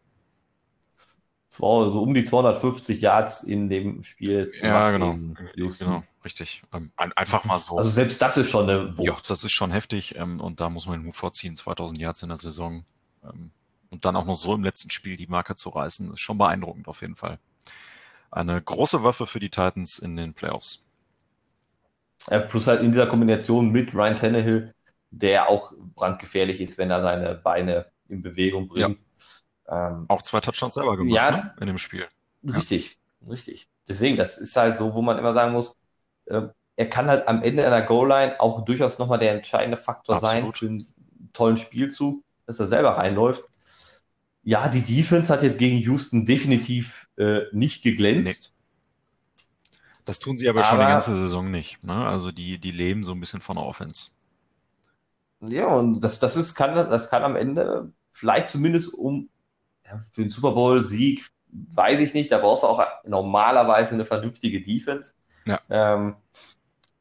[1.48, 4.48] So, so um die 250 Yards in dem Spiel.
[4.62, 5.16] Ja, genau.
[5.56, 6.04] genau.
[6.24, 6.62] Richtig.
[6.72, 7.76] Ähm, einfach mal so.
[7.76, 9.06] Also selbst das ist schon eine Wucht.
[9.06, 10.14] Ja, das ist schon heftig.
[10.14, 11.56] Ähm, und da muss man den Mut vorziehen.
[11.56, 12.84] 2000 Yards in der Saison.
[13.24, 13.50] Ähm,
[13.90, 16.86] und dann auch noch so im letzten Spiel die Marke zu reißen, ist schon beeindruckend
[16.86, 17.38] auf jeden Fall.
[18.30, 20.86] Eine große Waffe für die Titans in den Playoffs.
[22.28, 24.74] Ja, plus halt in dieser Kombination mit Ryan Tannehill,
[25.10, 28.98] der auch brandgefährlich ist, wenn er seine Beine in Bewegung bringt.
[29.68, 29.88] Ja.
[29.88, 31.54] Ähm, auch zwei Touchdowns selber gemacht ja, ne?
[31.60, 32.06] in dem Spiel.
[32.44, 33.28] Richtig, ja.
[33.28, 33.68] richtig.
[33.88, 35.78] Deswegen, das ist halt so, wo man immer sagen muss,
[36.26, 36.42] äh,
[36.76, 40.42] er kann halt am Ende einer Goal-Line auch durchaus nochmal der entscheidende Faktor Absolut.
[40.42, 43.44] sein für einen tollen Spielzug, dass er selber reinläuft.
[44.42, 48.54] Ja, die Defense hat jetzt gegen Houston definitiv äh, nicht geglänzt.
[48.54, 48.60] Nee.
[50.06, 51.84] Das tun sie aber, aber, schon die ganze Saison nicht.
[51.84, 51.94] Ne?
[51.94, 54.10] Also die, die leben so ein bisschen von der Offense.
[55.42, 59.28] Ja, und das, das ist, kann, das kann am Ende vielleicht zumindest um
[59.84, 64.60] ja, für den Super Bowl-Sieg, weiß ich nicht, da brauchst du auch normalerweise eine vernünftige
[64.62, 65.14] Defense.
[65.46, 65.60] Ja.
[65.68, 66.16] Ähm,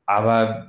[0.05, 0.67] aber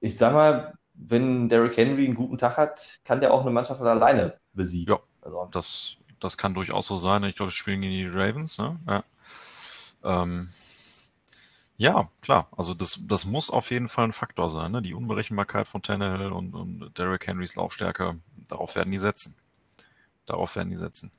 [0.00, 3.82] ich sag mal, wenn Derrick Henry einen guten Tag hat, kann der auch eine Mannschaft
[3.82, 4.94] alleine besiegen.
[4.94, 5.48] Ja, also.
[5.52, 7.24] das, das kann durchaus so sein.
[7.24, 8.56] Ich glaube, wir spielen gegen die Ravens.
[8.58, 8.78] Ne?
[8.86, 9.04] Ja.
[10.04, 10.48] Ähm,
[11.76, 12.48] ja, klar.
[12.56, 14.72] Also das, das muss auf jeden Fall ein Faktor sein.
[14.72, 14.80] Ne?
[14.80, 19.36] Die Unberechenbarkeit von Tannehill und, und Derrick Henrys Laufstärke, darauf werden die setzen.
[20.26, 21.10] Darauf werden die setzen.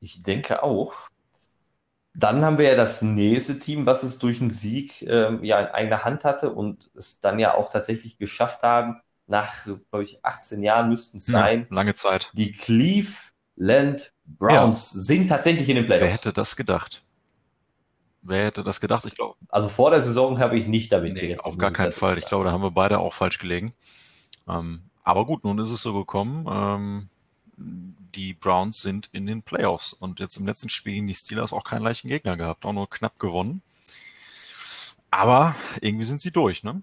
[0.00, 1.08] Ich denke auch.
[2.14, 5.66] Dann haben wir ja das nächste Team, was es durch einen Sieg ähm, ja in
[5.68, 10.62] eigener Hand hatte und es dann ja auch tatsächlich geschafft haben, nach, glaube ich, 18
[10.62, 11.66] Jahren müssten es sein.
[11.70, 12.30] Ja, lange Zeit.
[12.32, 15.00] Die Cleveland Browns ja.
[15.00, 16.04] sind tatsächlich in den Playoffs.
[16.04, 17.02] Wer hätte das gedacht?
[18.22, 19.04] Wer hätte das gedacht?
[19.06, 19.36] Ich glaube.
[19.48, 21.44] Also vor der Saison habe ich nicht damit nee, gerechnet.
[21.44, 22.18] Auf gar keinen Fall.
[22.18, 23.74] Ich glaube, da haben wir beide auch falsch gelegen.
[24.48, 26.46] Ähm, aber gut, nun ist es so gekommen.
[26.50, 27.08] Ähm,
[27.58, 31.64] die Browns sind in den Playoffs und jetzt im letzten Spiel gegen die Steelers auch
[31.64, 33.62] keinen leichten Gegner gehabt, auch nur knapp gewonnen.
[35.10, 36.82] Aber irgendwie sind sie durch, ne?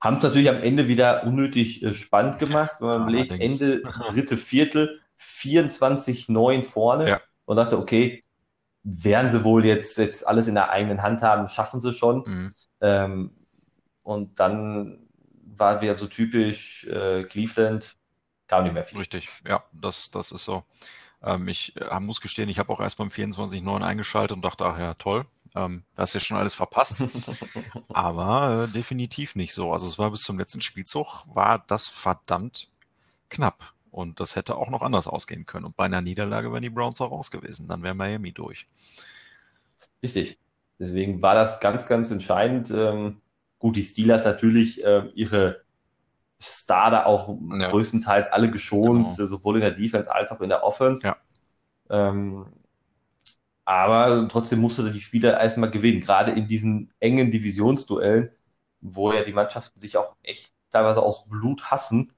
[0.00, 3.82] Haben es natürlich am Ende wieder unnötig äh, spannend gemacht, wenn man ja, belegt, Ende
[4.06, 7.20] dritte Viertel, 24-9 vorne ja.
[7.46, 8.22] und dachte, okay,
[8.82, 12.22] werden sie wohl jetzt, jetzt alles in der eigenen Hand haben, schaffen sie schon.
[12.26, 12.54] Mhm.
[12.82, 13.30] Ähm,
[14.02, 14.98] und dann
[15.56, 17.96] war wieder so typisch äh, Cleveland,
[18.46, 18.98] kam nicht mehr viel.
[18.98, 20.64] Richtig, ja, das, das ist so.
[21.22, 24.78] Ähm, ich äh, muss gestehen, ich habe auch erst beim 24.9 eingeschaltet und dachte, ach
[24.78, 25.26] ja, toll.
[25.54, 27.02] Ähm, da hast ja schon alles verpasst.
[27.88, 29.72] Aber äh, definitiv nicht so.
[29.72, 32.68] Also es war bis zum letzten Spielzug, war das verdammt
[33.30, 33.72] knapp.
[33.90, 35.66] Und das hätte auch noch anders ausgehen können.
[35.66, 37.68] Und bei einer Niederlage wären die Browns auch raus gewesen.
[37.68, 38.66] Dann wäre Miami durch.
[40.02, 40.38] Richtig.
[40.80, 42.72] Deswegen war das ganz, ganz entscheidend.
[42.72, 43.20] Ähm,
[43.60, 45.63] gut, die Steelers natürlich äh, ihre
[46.40, 47.70] Star da auch ja.
[47.70, 49.26] größtenteils alle geschont, genau.
[49.26, 51.06] sowohl in der Defense als auch in der Offense.
[51.06, 51.16] Ja.
[51.90, 52.46] Ähm,
[53.64, 58.30] aber trotzdem musste die Spieler erstmal gewinnen, gerade in diesen engen Divisionsduellen,
[58.80, 62.12] wo ja die Mannschaften sich auch echt teilweise aus Blut hassen.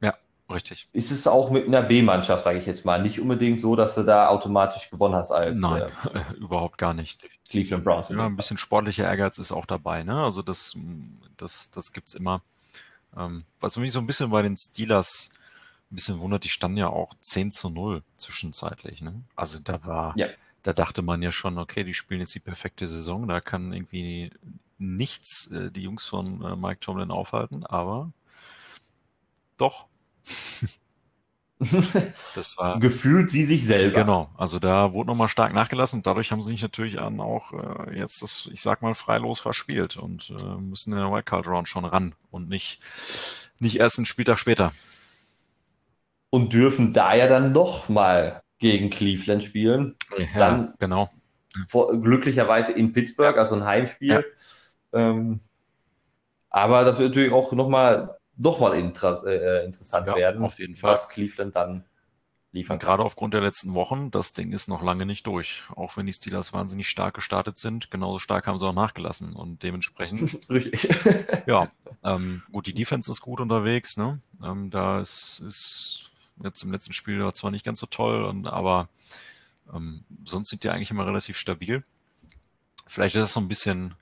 [0.00, 0.14] Ja,
[0.48, 0.88] richtig.
[0.92, 4.04] Ist es auch mit einer B-Mannschaft, sage ich jetzt mal, nicht unbedingt so, dass du
[4.04, 7.24] da automatisch gewonnen hast als Nein, äh, überhaupt gar nicht.
[7.48, 8.10] Cleveland Browns.
[8.10, 10.22] Ja, ein bisschen sportlicher Ehrgeiz ist auch dabei, ne?
[10.22, 10.76] Also das,
[11.36, 12.42] das, das gibt's immer.
[13.16, 15.30] Ähm, was mich so ein bisschen bei den Steelers
[15.90, 19.00] ein bisschen wundert, die standen ja auch 10 zu 0 zwischenzeitlich.
[19.00, 19.22] Ne?
[19.36, 20.28] Also da war, ja.
[20.62, 24.30] da dachte man ja schon, okay, die spielen jetzt die perfekte Saison, da kann irgendwie
[24.78, 28.12] nichts äh, die Jungs von äh, Mike Tomlin aufhalten, aber
[29.56, 29.86] doch.
[31.60, 34.00] das war gefühlt sie sich selber.
[34.00, 37.98] Genau, also da wurde nochmal stark nachgelassen und dadurch haben sie sich natürlich auch äh,
[37.98, 41.84] jetzt das, ich sag mal, freilos verspielt und äh, müssen in der Wildcard Round schon
[41.84, 42.80] ran und nicht,
[43.58, 44.72] nicht erst einen Spieltag später.
[46.30, 49.96] Und dürfen da ja dann nochmal gegen Cleveland spielen.
[50.16, 51.10] Ja, dann genau.
[51.68, 54.24] Vor, glücklicherweise in Pittsburgh, also ein Heimspiel.
[54.92, 55.00] Ja.
[55.10, 55.40] Ähm,
[56.50, 60.76] aber das wird natürlich auch nochmal noch mal inter äh, interessant ja, werden, auf jeden
[60.76, 60.92] Fall.
[60.92, 61.84] was Cleveland dann
[62.52, 62.86] liefern kann.
[62.86, 65.64] Gerade aufgrund der letzten Wochen, das Ding ist noch lange nicht durch.
[65.74, 69.62] Auch wenn die Steelers wahnsinnig stark gestartet sind, genauso stark haben sie auch nachgelassen und
[69.62, 70.38] dementsprechend.
[70.50, 70.88] Richtig.
[71.46, 71.68] ja,
[72.04, 74.20] ähm, gut, die Defense ist gut unterwegs, ne?
[74.42, 76.10] Ähm, da ist, ist
[76.42, 78.88] jetzt im letzten Spiel war zwar nicht ganz so toll, und, aber
[79.74, 81.82] ähm, sonst sind die eigentlich immer relativ stabil.
[82.86, 83.94] Vielleicht ist das so ein bisschen,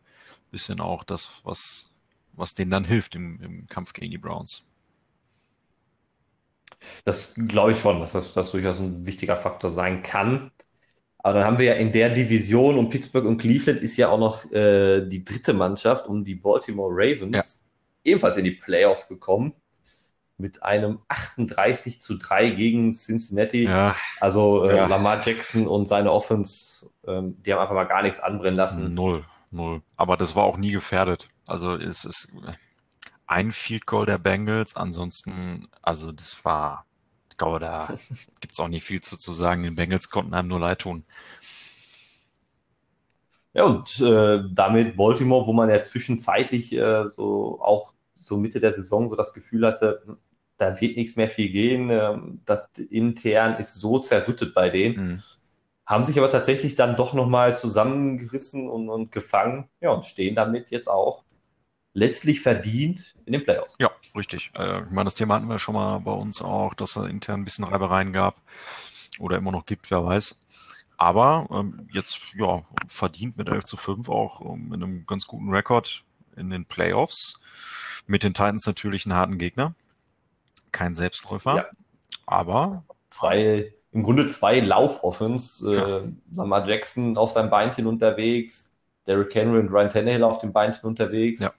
[0.50, 1.90] bisschen auch das, was
[2.36, 4.64] was denen dann hilft im, im Kampf gegen die Browns.
[7.04, 10.50] Das glaube ich schon, dass das, das durchaus ein wichtiger Faktor sein kann.
[11.18, 14.18] Aber dann haben wir ja in der Division um Pittsburgh und Cleveland ist ja auch
[14.18, 17.64] noch äh, die dritte Mannschaft um die Baltimore Ravens
[18.04, 18.12] ja.
[18.12, 19.52] ebenfalls in die Playoffs gekommen
[20.38, 23.64] mit einem 38 zu 3 gegen Cincinnati.
[23.64, 23.96] Ja.
[24.20, 24.86] Also äh, ja.
[24.86, 28.94] Lamar Jackson und seine Offense, ähm, die haben einfach mal gar nichts anbrennen lassen.
[28.94, 29.82] Null, null.
[29.96, 31.28] Aber das war auch nie gefährdet.
[31.46, 32.32] Also es ist
[33.26, 36.86] ein Field Goal der Bengals, ansonsten, also das war,
[37.30, 37.88] ich glaube, da
[38.40, 39.62] gibt's auch nicht viel zu, zu sagen.
[39.62, 41.04] Die Bengals konnten einem nur leid tun.
[43.54, 48.74] Ja, und äh, damit Baltimore, wo man ja zwischenzeitlich äh, so auch so Mitte der
[48.74, 50.18] Saison so das Gefühl hatte,
[50.58, 55.10] da wird nichts mehr viel gehen, äh, das intern ist so zerrüttet bei denen.
[55.12, 55.22] Mhm
[55.86, 60.72] haben sich aber tatsächlich dann doch nochmal zusammengerissen und, und gefangen ja, und stehen damit
[60.72, 61.24] jetzt auch
[61.96, 63.74] letztlich verdient in den Playoffs.
[63.80, 64.52] Ja, richtig.
[64.54, 67.40] Äh, ich meine, das Thema hatten wir schon mal bei uns auch, dass es intern
[67.40, 68.36] ein bisschen Reibereien gab
[69.18, 70.38] oder immer noch gibt, wer weiß.
[70.98, 75.50] Aber ähm, jetzt ja verdient mit 11 zu 5 auch ähm, mit einem ganz guten
[75.52, 76.04] Rekord
[76.36, 77.40] in den Playoffs.
[78.06, 79.74] Mit den Titans natürlich einen harten Gegner.
[80.72, 81.56] Kein Selbstläufer.
[81.56, 81.66] Ja.
[82.26, 85.64] Aber zwei, im Grunde zwei Laufoffens.
[85.66, 85.98] Ja.
[85.98, 88.70] Äh, Lamar Jackson auf seinem Beinchen unterwegs,
[89.06, 91.40] Derrick Henry und Ryan Tannehill auf dem Beinchen unterwegs.
[91.40, 91.52] Ja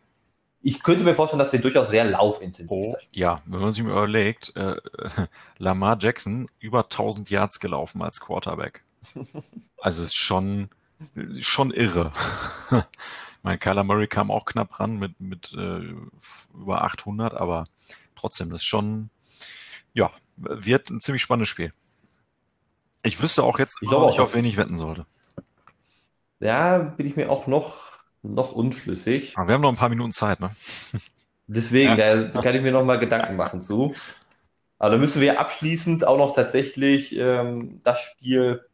[0.61, 3.91] ich könnte mir vorstellen, dass wir durchaus sehr laufintensiv oh, Ja, wenn man sich mal
[3.91, 4.75] überlegt, äh,
[5.57, 8.83] Lamar Jackson über 1000 Yards gelaufen als Quarterback.
[9.79, 10.69] Also ist schon,
[11.39, 12.11] schon irre.
[13.43, 15.81] mein Kyler Murray kam auch knapp ran mit, mit äh,
[16.53, 17.67] über 800, aber
[18.15, 19.11] trotzdem, das ist schon,
[19.93, 21.71] ja, wird ein ziemlich spannendes Spiel.
[23.03, 25.05] Ich wüsste auch jetzt, ich glaube, nicht, auf wen ich wetten sollte.
[26.39, 27.96] Ja, bin ich mir auch noch
[28.33, 29.33] noch unflüssig.
[29.37, 30.49] Aber wir haben noch ein paar Minuten Zeit, ne?
[31.47, 32.23] Deswegen, ja.
[32.23, 33.95] da kann ich mir noch mal Gedanken machen zu.
[34.79, 38.65] Aber da müssen wir abschließend auch noch tatsächlich ähm, das Spiel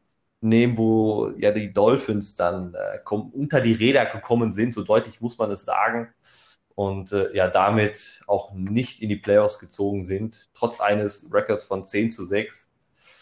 [0.41, 5.37] nehmen, wo ja die Dolphins dann äh, unter die Räder gekommen sind, so deutlich muss
[5.37, 6.13] man es sagen.
[6.75, 11.85] Und äh, ja, damit auch nicht in die Playoffs gezogen sind, trotz eines Records von
[11.85, 12.69] 10 zu 6.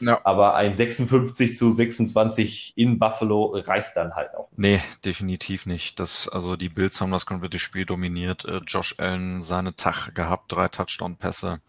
[0.01, 0.21] Ja.
[0.23, 4.49] Aber ein 56 zu 26 in Buffalo reicht dann halt auch.
[4.55, 5.99] Nee, definitiv nicht.
[5.99, 8.45] Das, also die Bills haben das komplette Spiel dominiert.
[8.45, 11.61] Äh, Josh Allen seine Tag gehabt, drei Touchdown-Pässe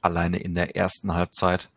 [0.00, 1.70] alleine in der ersten Halbzeit.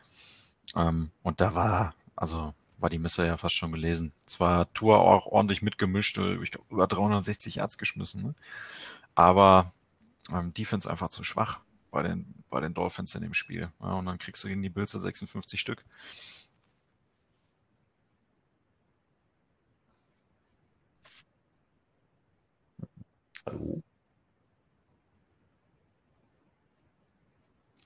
[0.76, 4.12] Ähm, und da war, also war die Messe ja fast schon gelesen.
[4.26, 8.36] Zwar Tour auch ordentlich mitgemischt, äh, ich glaube über 360 Yards geschmissen, ne?
[9.16, 9.72] aber
[10.32, 11.60] ähm, Defense einfach zu schwach
[11.98, 13.72] bei den, bei den Dolphins in dem Spiel.
[13.82, 15.84] Ja, und dann kriegst du gegen die Bills 56 Stück.
[23.48, 23.82] Hallo?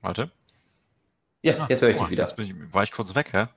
[0.01, 0.29] Warte.
[1.41, 2.37] Ja, ah, jetzt höre ich oh, dich wieder.
[2.37, 3.47] Ich, war ich kurz weg, hä?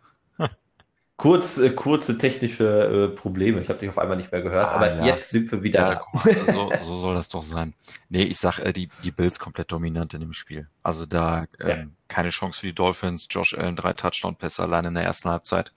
[1.17, 3.61] Kurz, äh, kurze technische äh, Probleme.
[3.61, 5.07] Ich habe dich auf einmal nicht mehr gehört, Ah, aber ja.
[5.07, 6.53] jetzt sind wir wieder Ja, da.
[6.53, 7.73] so, so soll das doch sein.
[8.09, 10.69] Nee, ich sag, äh, die, die Bills komplett dominant in dem Spiel.
[10.83, 11.87] Also da ähm, Ja.
[12.09, 13.29] keine Chance für die Dolphins.
[13.31, 15.73] Josh Allen drei Touchdown-Pässe allein in der ersten Halbzeit.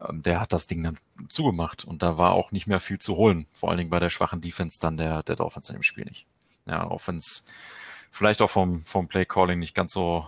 [0.00, 0.98] Ähm, der hat das Ding dann
[1.28, 3.46] zugemacht und da war auch nicht mehr viel zu holen.
[3.52, 6.24] Vor allen Dingen bei der schwachen Defense dann der, der Dolphins in dem Spiel nicht.
[6.66, 7.42] Ja, Offense
[8.10, 10.26] vielleicht auch vom, vom Play-Calling nicht ganz so,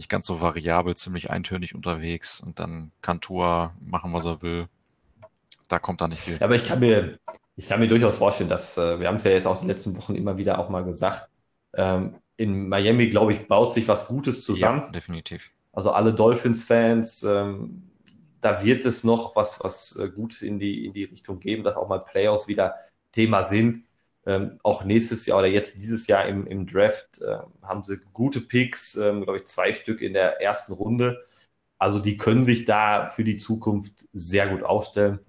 [0.00, 4.66] nicht ganz so variabel, ziemlich eintönig unterwegs und dann kann Tua machen, was er will.
[5.68, 6.42] Da kommt da nicht viel.
[6.42, 7.18] Aber ich kann mir,
[7.54, 9.94] ich kann mir durchaus vorstellen, dass, äh, wir haben es ja jetzt auch die letzten
[9.98, 11.28] Wochen immer wieder auch mal gesagt,
[11.74, 14.84] ähm, in Miami, glaube ich, baut sich was Gutes zusammen.
[14.86, 15.50] Ja, definitiv.
[15.70, 17.90] Also alle Dolphins-Fans, ähm,
[18.40, 21.76] da wird es noch was, was äh, Gutes in die, in die Richtung geben, dass
[21.76, 22.76] auch mal Playoffs wieder
[23.12, 23.84] Thema sind.
[24.26, 28.40] Ähm, auch nächstes Jahr oder jetzt dieses Jahr im, im Draft äh, haben sie gute
[28.40, 31.22] Picks, ähm, glaube ich, zwei Stück in der ersten Runde.
[31.78, 35.20] Also die können sich da für die Zukunft sehr gut aufstellen.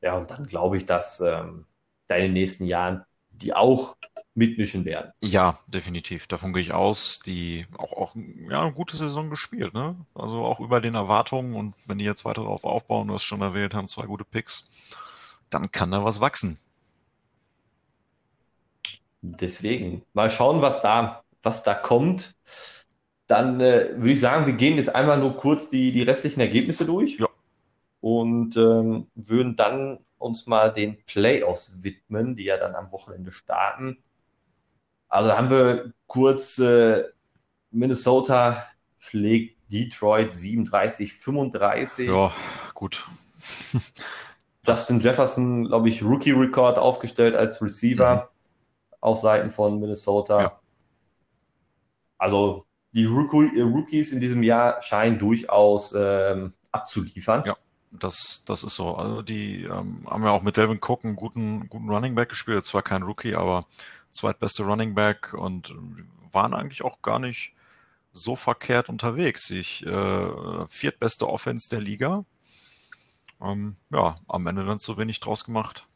[0.00, 1.66] Ja, und dann glaube ich, dass ähm,
[2.08, 3.96] da in den nächsten Jahren die auch
[4.34, 5.12] mitmischen werden.
[5.22, 6.26] Ja, definitiv.
[6.26, 7.20] Davon gehe ich aus.
[7.20, 8.16] Die auch, auch
[8.50, 9.96] ja, eine gute Saison gespielt, ne?
[10.14, 13.40] Also auch über den Erwartungen und wenn die jetzt weiter darauf aufbauen, du hast schon
[13.40, 14.68] erwähnt, haben zwei gute Picks,
[15.50, 16.58] dann kann da was wachsen.
[19.22, 22.34] Deswegen mal schauen, was da, was da kommt.
[23.28, 26.84] Dann äh, würde ich sagen, wir gehen jetzt einmal nur kurz die, die restlichen Ergebnisse
[26.84, 27.28] durch Ja.
[28.00, 33.98] und ähm, würden dann uns mal den Playoffs widmen, die ja dann am Wochenende starten.
[35.08, 37.04] Also haben wir kurz äh,
[37.70, 38.66] Minnesota
[38.98, 42.08] schlägt Detroit 37, 35.
[42.08, 42.32] Ja,
[42.74, 43.06] gut.
[44.66, 48.31] Justin Jefferson, glaube ich, Rookie-Rekord aufgestellt als Receiver Mhm.
[49.02, 50.40] Auf Seiten von Minnesota.
[50.40, 50.60] Ja.
[52.16, 57.42] Also die äh, Rookies in diesem Jahr scheinen durchaus ähm, abzuliefern.
[57.44, 57.56] Ja.
[57.90, 58.94] Das, das ist so.
[58.94, 62.64] Also die ähm, haben ja auch mit Delvin Cook einen guten, guten Running Back gespielt.
[62.64, 63.66] Zwar kein Rookie, aber
[64.12, 65.74] zweitbeste Running Back und
[66.30, 67.52] waren eigentlich auch gar nicht
[68.14, 69.50] so verkehrt unterwegs.
[69.50, 72.24] Ich äh, viertbeste Offense der Liga.
[73.42, 75.86] Ähm, ja, am Ende dann zu wenig draus gemacht.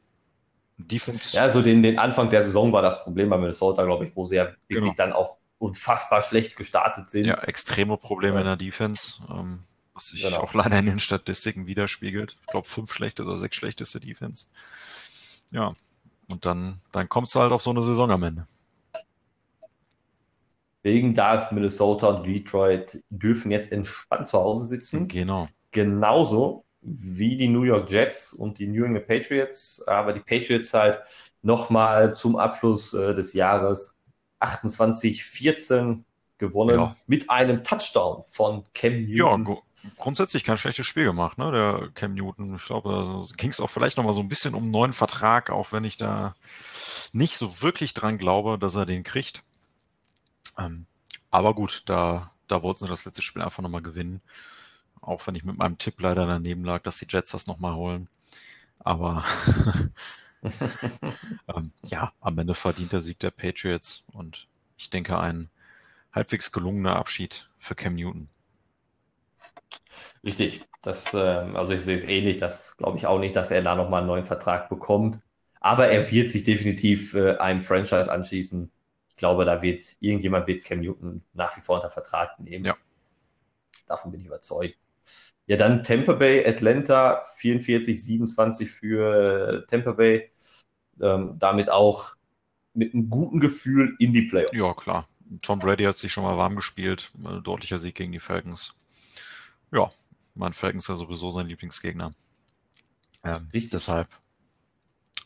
[0.79, 1.35] Defense.
[1.37, 4.25] Ja, so den, den Anfang der Saison war das Problem bei Minnesota, glaube ich, wo
[4.25, 4.95] sie ja wirklich Genau.
[4.97, 7.25] dann auch unfassbar schlecht gestartet sind.
[7.25, 8.41] Ja, extreme Probleme Ja.
[8.43, 9.61] in der Defense, ähm,
[9.95, 10.41] was sich Genau.
[10.41, 12.37] auch leider in den Statistiken widerspiegelt.
[12.43, 14.47] Ich glaube, fünf schlechte oder sechs schlechteste Defense.
[15.51, 15.73] Ja,
[16.29, 18.47] und dann, dann kommst du halt auf so eine Saison am Ende.
[20.83, 25.09] Wegen darf Minnesota und Detroit dürfen jetzt entspannt zu Hause sitzen.
[25.09, 25.49] Genau.
[25.73, 31.01] genauso wie die New York Jets und die New England Patriots, aber die Patriots halt
[31.42, 33.96] nochmal zum Abschluss äh, des Jahres
[34.40, 36.05] 28-14
[36.38, 36.96] gewonnen Ja.
[37.07, 39.44] mit einem Touchdown von Cam Ja, Newton.
[39.44, 39.62] gru-
[39.99, 42.57] grundsätzlich kein schlechtes Spiel gemacht, ne, der Cam Newton.
[42.57, 45.51] Ich glaube, da ging es auch vielleicht nochmal so ein bisschen um einen neuen Vertrag,
[45.51, 46.35] auch wenn ich da
[47.12, 49.42] nicht so wirklich dran glaube, dass er den kriegt.
[50.59, 50.87] Ähm,
[51.31, 54.20] aber gut, da, da wollten sie das letzte Spiel einfach nochmal gewinnen.
[55.07, 58.09] Auch wenn ich mit meinem Tipp leider daneben lag, dass die Jets das nochmal holen.
[58.81, 59.25] Aber
[60.42, 65.49] ähm, ja, am Ende verdient der Sieg der Patriots und ich denke ein
[66.12, 68.29] halbwegs gelungener Abschied für Cam Newton.
[70.25, 70.64] Richtig.
[70.83, 72.38] Das, ähm, also ich sehe es ähnlich.
[72.38, 75.21] Das glaube ich auch nicht, dass er da nochmal einen neuen Vertrag bekommt.
[75.61, 78.71] Aber er wird sich definitiv äh, einem Franchise anschließen.
[79.11, 82.64] Ich glaube, da wird irgendjemand wird Cam Newton nach wie vor unter Vertrag nehmen.
[82.64, 82.77] Ja.
[83.87, 84.77] Davon bin ich überzeugt.
[85.46, 90.30] Ja, dann Tampa Bay, Atlanta, 44, 27 für äh, Tampa Bay.
[91.00, 92.16] Ähm, damit auch
[92.74, 94.59] mit einem guten Gefühl in die Playoffs.
[94.59, 95.09] Ja, klar.
[95.42, 97.11] Tom Brady hat sich schon mal warm gespielt.
[97.22, 98.74] Ein deutlicher Sieg gegen die Falcons.
[99.72, 99.90] Ja,
[100.35, 102.14] mein Falcons ist ja sowieso sein Lieblingsgegner.
[103.24, 103.72] Ähm, Richtig.
[103.72, 104.09] Deshalb,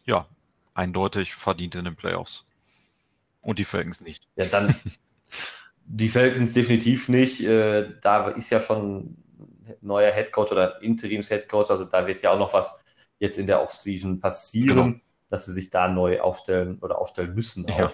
[0.05, 0.27] ja,
[0.75, 2.47] eindeutig verdient in den Playoffs.
[3.43, 4.27] Und die Falcons nicht.
[4.37, 4.75] Ja, dann
[5.85, 7.43] die Falcons definitiv nicht.
[7.43, 9.17] Äh, da ist ja schon
[9.81, 11.71] neuer Headcoach oder Interims-Headcoach.
[11.71, 12.85] Also da wird ja auch noch was
[13.19, 15.01] jetzt in der Offseason passieren, Genau.
[15.29, 17.79] dass sie sich da neu aufstellen oder aufstellen müssen auch.
[17.79, 17.93] Ja.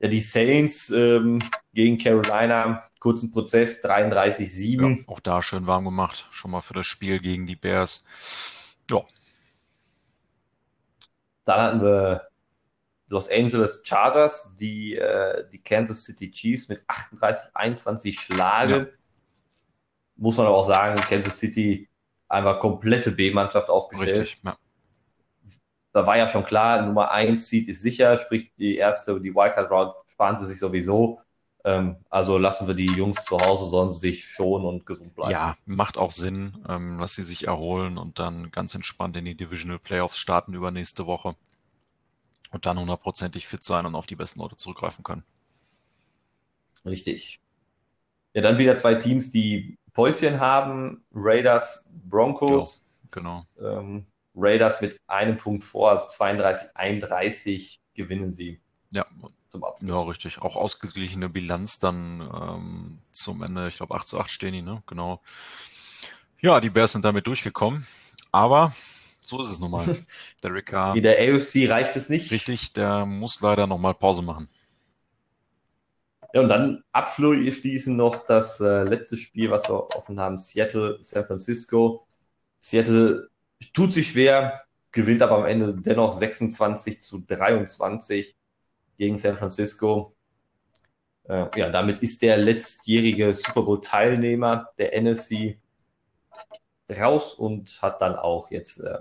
[0.00, 1.40] Ja, die Saints ähm,
[1.74, 4.96] gegen Carolina, kurzen Prozess, 33-7.
[4.98, 6.28] Ja, auch da schön warm gemacht.
[6.30, 8.04] Schon mal für das Spiel gegen die Bears.
[8.90, 9.04] Ja,
[11.44, 12.28] Dann hatten wir
[13.08, 18.86] Los Angeles Chargers, die äh, die Kansas City Chiefs mit 38-21 schlagen.
[20.18, 21.88] Muss man aber auch sagen, Kansas City
[22.28, 24.18] einfach komplette B-Mannschaft aufgestellt.
[24.18, 24.40] richtig.
[24.44, 24.58] Ja.
[25.92, 29.70] da war ja schon klar, Nummer 1 Seed ist sicher, sprich die erste, die Wildcard
[29.70, 31.20] Round sparen sie sich sowieso.
[31.64, 35.32] Ähm, also lassen wir die Jungs zu Hause, sollen sie sich schonen und gesund bleiben.
[35.32, 39.34] Ja, macht auch Sinn, ähm, dass sie sich erholen und dann ganz entspannt in die
[39.34, 41.34] Divisional Playoffs starten übernächste Woche
[42.50, 45.24] und dann hundertprozentig fit sein und auf die besten Leute zurückgreifen können.
[46.84, 47.40] Richtig.
[48.34, 51.04] Ja, dann wieder zwei Teams, die Päuschen haben.
[51.12, 52.84] Raiders, Broncos.
[53.04, 53.44] Ja, genau.
[53.60, 58.60] Ähm, Raiders mit einem Punkt vor, also 32, 31 gewinnen sie.
[58.90, 59.06] Ja,
[59.50, 59.90] zum Abschluss.
[59.90, 60.38] Ja, richtig.
[60.40, 63.68] Auch ausgeglichene Bilanz dann ähm, zum Ende.
[63.68, 64.82] Ich glaube, 8 zu 8 stehen die, ne?
[64.86, 65.20] Genau.
[66.40, 67.86] Ja, die Bears sind damit durchgekommen.
[68.30, 68.72] Aber
[69.20, 69.84] so ist es nun mal.
[70.42, 70.94] Der Ricker.
[70.94, 72.30] Wie der AFC reicht es nicht.
[72.30, 74.48] Richtig, der muss leider nochmal Pause machen.
[76.34, 81.24] Ja, und dann abschließen noch das äh, letzte Spiel, was wir offen haben: Seattle, San
[81.24, 82.06] Francisco.
[82.58, 83.28] Seattle
[83.72, 84.62] tut sich schwer,
[84.92, 88.36] gewinnt aber am Ende dennoch 26 zu 23
[88.98, 90.14] gegen San Francisco.
[91.24, 95.58] Äh, ja, damit ist der letztjährige Super Bowl-Teilnehmer der NFC
[96.90, 98.98] raus und hat dann auch jetzt äh,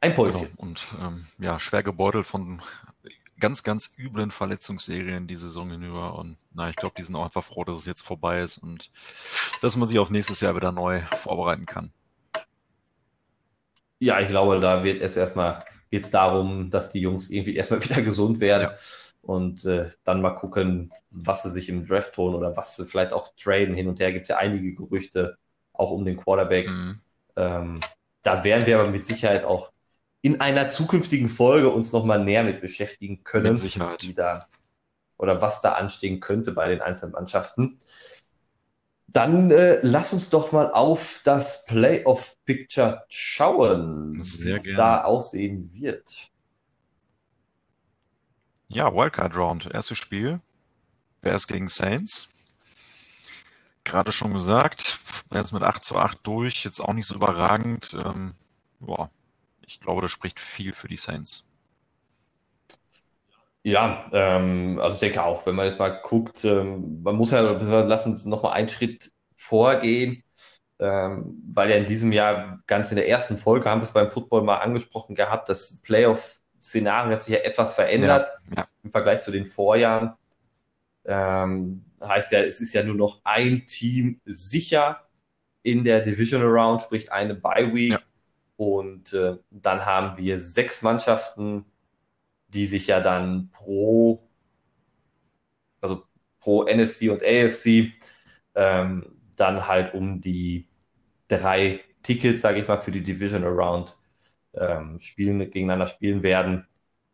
[0.00, 0.48] ein Päuschen.
[0.50, 0.62] Genau.
[0.62, 2.62] Und ähm, ja, schwer gebeutelt von
[3.38, 6.18] ganz, ganz üblen Verletzungsserien die Saison hinüber.
[6.18, 8.90] Und na, ich glaube, die sind auch einfach froh, dass es jetzt vorbei ist und
[9.62, 11.92] dass man sich auf nächstes Jahr wieder neu vorbereiten kann.
[14.00, 17.82] Ja, ich glaube, da wird es erstmal geht es darum, dass die Jungs irgendwie erstmal
[17.84, 18.70] wieder gesund werden.
[18.72, 18.78] Ja.
[19.20, 23.12] Und äh, dann mal gucken, was sie sich im Draft holen oder was sie vielleicht
[23.12, 23.74] auch traden.
[23.74, 25.36] Hin und her gibt es ja einige Gerüchte,
[25.72, 26.70] auch um den Quarterback.
[26.70, 27.00] Mhm.
[27.36, 27.80] Ähm,
[28.22, 29.72] da werden wir aber mit Sicherheit auch
[30.22, 33.50] in einer zukünftigen Folge uns nochmal näher mit beschäftigen können.
[33.50, 34.02] Mit Sicherheit.
[34.02, 34.48] Wie da,
[35.16, 37.78] oder was da anstehen könnte bei den einzelnen Mannschaften.
[39.06, 46.30] Dann äh, lass uns doch mal auf das Playoff-Picture schauen, wie es da aussehen wird.
[48.68, 50.40] Ja, Wildcard Round, erstes Spiel.
[51.22, 52.28] Bears gegen Saints.
[53.82, 55.00] Gerade schon gesagt,
[55.32, 57.94] jetzt mit 8 zu 8 durch, jetzt auch nicht so überragend.
[57.94, 58.34] Ähm,
[58.78, 59.10] boah,
[59.68, 61.44] ich glaube, das spricht viel für die Saints.
[63.62, 67.42] Ja, ähm, also ich denke auch, wenn man jetzt mal guckt, ähm, man muss ja,
[67.42, 70.22] lass uns nochmal einen Schritt vorgehen,
[70.78, 74.10] ähm, weil ja in diesem Jahr ganz in der ersten Folge haben wir es beim
[74.10, 78.68] Football mal angesprochen gehabt, das Playoff-Szenario hat sich ja etwas verändert ja, ja.
[78.82, 80.14] im Vergleich zu den Vorjahren.
[81.04, 85.02] Ähm, heißt ja, es ist ja nur noch ein Team sicher
[85.62, 87.92] in der Divisional Round, sprich eine Bye Week.
[87.92, 88.00] Ja.
[88.58, 91.66] Und äh, dann haben wir sechs Mannschaften
[92.48, 94.28] die sich ja dann pro,
[95.80, 96.04] also
[96.40, 97.92] pro NFC und AFC
[98.54, 99.04] ähm,
[99.36, 100.68] dann halt um die
[101.28, 103.96] drei Tickets, sage ich mal, für die Division Around
[104.54, 106.66] ähm, spielen, gegeneinander spielen werden.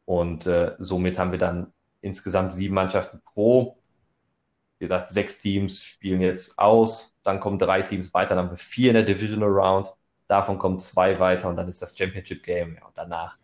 [0.07, 1.73] Und äh, somit haben wir dann
[2.03, 3.79] insgesamt sieben Mannschaften pro.
[4.79, 8.57] Wie gesagt, sechs Teams spielen jetzt aus, dann kommen drei Teams weiter, dann haben wir
[8.59, 9.93] vier in der Divisional Round,
[10.29, 12.77] davon kommen zwei weiter und dann ist das Championship Game.
[12.77, 13.39] Ja, und danach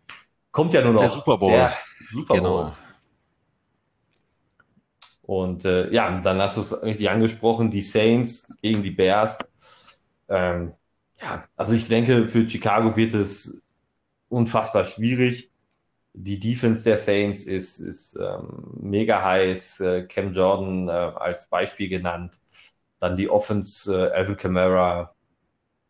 [0.51, 1.51] kommt ja nur noch der Super Bowl.
[1.51, 1.73] Der
[2.11, 2.63] Super Bowl.
[2.63, 2.75] Genau.
[5.23, 9.39] Und äh, ja, dann hast du es richtig angesprochen, die Saints gegen die Bears.
[10.27, 10.73] Ähm,
[11.21, 13.63] ja, also ich denke, für Chicago wird es
[14.29, 15.51] unfassbar schwierig.
[16.13, 19.79] Die Defense der Saints ist, ist ähm, mega heiß.
[19.81, 22.41] Äh, Cam Jordan äh, als Beispiel genannt.
[22.99, 25.15] Dann die Offense, äh, Alvin Kamara,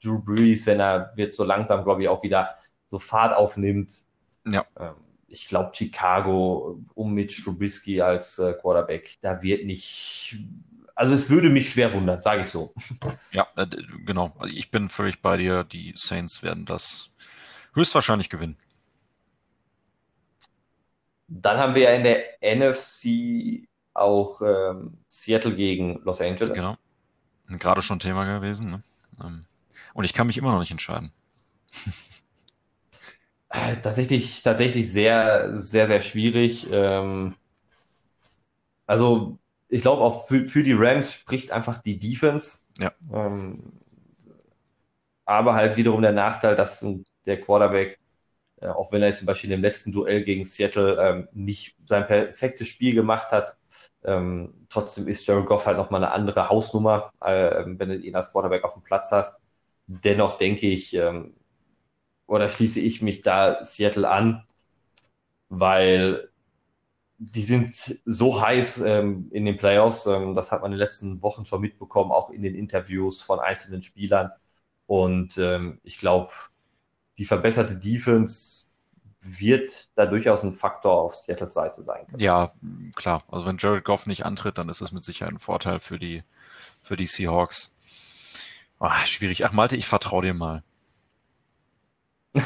[0.04, 2.56] Drew Brees, wenn er jetzt so langsam, glaube ich, auch wieder
[2.88, 4.06] so Fahrt aufnimmt.
[4.46, 4.66] Ja.
[4.80, 4.96] Ähm,
[5.28, 10.38] ich glaube, Chicago um mit Strubisky als äh, Quarterback, da wird nicht.
[10.94, 12.74] Also es würde mich schwer wundern, sage ich so.
[13.32, 13.66] Ja, äh,
[14.06, 14.34] genau.
[14.38, 15.64] Also ich bin völlig bei dir.
[15.64, 17.12] Die Saints werden das
[17.74, 18.58] höchstwahrscheinlich gewinnen.
[21.28, 26.54] Dann haben wir ja in der NFC auch ähm, Seattle gegen Los Angeles.
[26.54, 26.76] Genau.
[27.48, 28.72] Gerade schon Thema gewesen.
[28.72, 28.84] Ne?
[29.24, 29.46] Ähm,
[29.94, 31.12] und ich kann mich immer noch nicht entscheiden.
[33.54, 36.68] Äh, tatsächlich, tatsächlich sehr, sehr, sehr schwierig.
[36.72, 37.36] Ähm,
[38.86, 39.38] also
[39.68, 42.60] ich glaube auch für, für die Rams spricht einfach die Defense.
[42.80, 42.94] Ja.
[43.12, 43.74] Ähm,
[45.26, 46.86] aber halt wiederum der Nachteil, dass
[47.26, 48.00] der Quarterback,
[48.62, 52.08] äh, auch wenn er jetzt zum Beispiel im letzten Duell gegen Seattle ähm, nicht sein
[52.08, 53.58] perfektes Spiel gemacht hat,
[54.06, 58.32] ähm, trotzdem ist Jared Goff halt nochmal eine andere Hausnummer, äh, wenn du ihn als
[58.32, 59.41] Quarterback auf dem Platz hast.
[60.04, 61.36] Dennoch denke ich, ähm,
[62.28, 64.46] oder schließe ich mich da Seattle an,
[65.50, 66.30] weil
[67.18, 70.06] die sind so heiß ähm, in den Playoffs.
[70.08, 73.40] Ähm, das hat man in den letzten Wochen schon mitbekommen, auch in den Interviews von
[73.40, 74.32] einzelnen Spielern.
[74.88, 76.32] Und ähm, ich glaube,
[77.18, 78.68] die verbesserte Defense
[79.20, 82.22] wird da durchaus ein Faktor auf Seattles Seite sein können.
[82.22, 82.54] Ja,
[82.96, 83.24] klar.
[83.28, 86.24] Also wenn Jared Goff nicht antritt, dann ist das mit Sicherheit ein Vorteil für die,
[86.82, 87.76] für die Seahawks.
[88.84, 89.46] Oh, schwierig.
[89.46, 90.64] Ach, Malte, ich vertraue dir mal.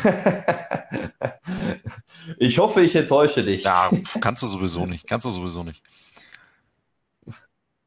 [2.37, 3.63] ich hoffe, ich enttäusche dich.
[3.63, 5.07] Ja, kannst du sowieso nicht.
[5.07, 5.81] Kannst du sowieso nicht.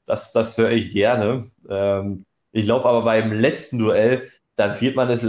[0.07, 1.51] Das, das höre ich gerne.
[1.69, 5.27] Ähm, ich glaube aber beim letzten Duell, da wird man es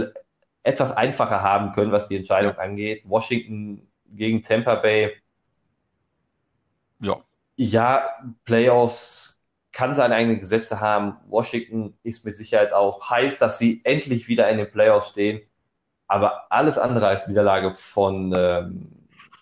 [0.62, 3.02] etwas einfacher haben können, was die Entscheidung angeht.
[3.04, 5.12] Washington gegen Tampa Bay.
[7.00, 7.22] Ja.
[7.56, 8.08] Ja,
[8.46, 9.39] Playoffs
[9.80, 11.16] kann seine eigenen Gesetze haben.
[11.26, 15.40] Washington ist mit Sicherheit auch heiß, dass sie endlich wieder in den Playoffs stehen.
[16.06, 18.92] Aber alles andere als Niederlage von ähm,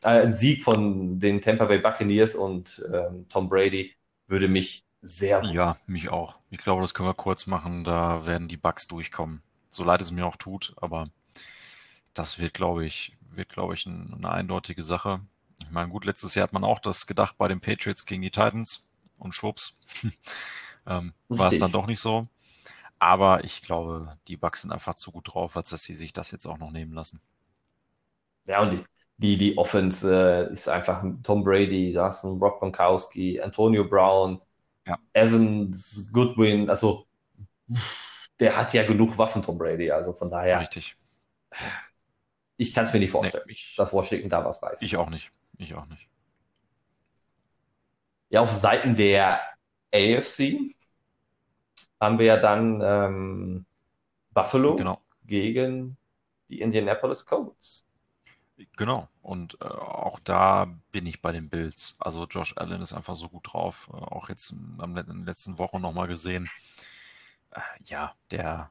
[0.05, 3.97] äh, ein Sieg von den Tampa Bay Buccaneers und ähm, Tom Brady
[4.29, 5.43] würde mich sehr.
[5.43, 6.37] Ja, mich auch.
[6.51, 7.83] Ich glaube, das können wir kurz machen.
[7.83, 9.43] Da werden die Bugs durchkommen.
[9.71, 11.09] So leid es mir auch tut, aber
[12.15, 15.19] das wird, glaube ich, wird, glaube ich, ein, eine eindeutige Sache.
[15.61, 18.31] Ich meine, gut, letztes Jahr hat man auch das gedacht bei den Patriots gegen die
[18.31, 18.88] Titans
[19.19, 19.81] und schwupps,
[20.87, 22.27] ähm, war es dann doch nicht so.
[22.99, 26.31] Aber ich glaube, die Bucks sind einfach zu gut drauf, als dass sie sich das
[26.31, 27.21] jetzt auch noch nehmen lassen.
[28.47, 28.83] Ja, und die,
[29.19, 34.41] die, die Offense äh, ist einfach Tom Brady, da hast du Rob Gronkowski, Antonio Brown,
[34.87, 34.99] ja.
[35.13, 37.07] Evans, Goodwin, also
[38.41, 40.61] der hat ja genug Waffen, Tom Brady, also von daher.
[40.61, 40.97] Richtig.
[42.57, 44.83] Ich kann es mir nicht vorstellen, nee, ich, dass Washington da was reißt.
[44.83, 45.31] Ich auch nicht.
[45.59, 46.09] Ich auch nicht.
[48.31, 49.41] Ja, auf Seiten der
[49.93, 50.75] AFC
[52.01, 53.67] haben wir ja dann ähm,
[54.33, 55.01] Buffalo genau.
[55.25, 55.97] gegen
[56.49, 57.87] die Indianapolis Colts.
[58.77, 59.09] Genau.
[59.23, 61.97] Und äh, auch da bin ich bei den Bills.
[62.01, 63.89] Also Josh Allen ist einfach so gut drauf.
[63.93, 66.49] Äh, auch jetzt in, den letzten Wochen nochmal gesehen.
[67.51, 68.71] Äh, ja, der,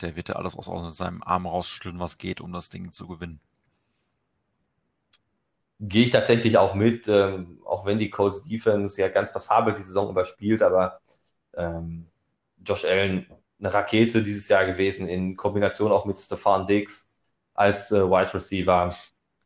[0.00, 3.06] der wird ja alles aus, aus seinem Arm rausschütteln, was geht, um das Ding zu
[3.06, 3.40] gewinnen.
[5.80, 9.82] Gehe ich tatsächlich auch mit, ähm, auch wenn die Colts Defense ja ganz passabel die
[9.82, 11.00] Saison überspielt, aber
[11.54, 12.06] ähm,
[12.64, 13.26] Josh Allen
[13.60, 17.10] eine Rakete dieses Jahr gewesen, in Kombination auch mit Stefan Diggs
[17.54, 18.94] als äh, Wide Receiver.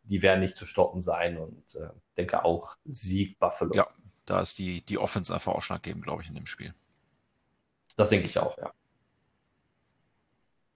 [0.05, 3.74] Die werden nicht zu stoppen sein und äh, denke auch Sieg Buffalo.
[3.74, 3.87] Ja,
[4.26, 6.74] da ist die, die Offense einfach ausschlaggebend, glaube ich, in dem Spiel.
[7.97, 8.72] Das denke ich auch, ja.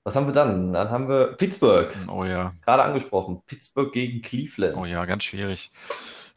[0.07, 0.73] Was haben wir dann?
[0.73, 1.93] Dann haben wir Pittsburgh.
[2.07, 2.55] Oh ja.
[2.65, 3.43] Gerade angesprochen.
[3.45, 4.77] Pittsburgh gegen Cleveland.
[4.77, 5.73] Oh ja, ganz schwierig.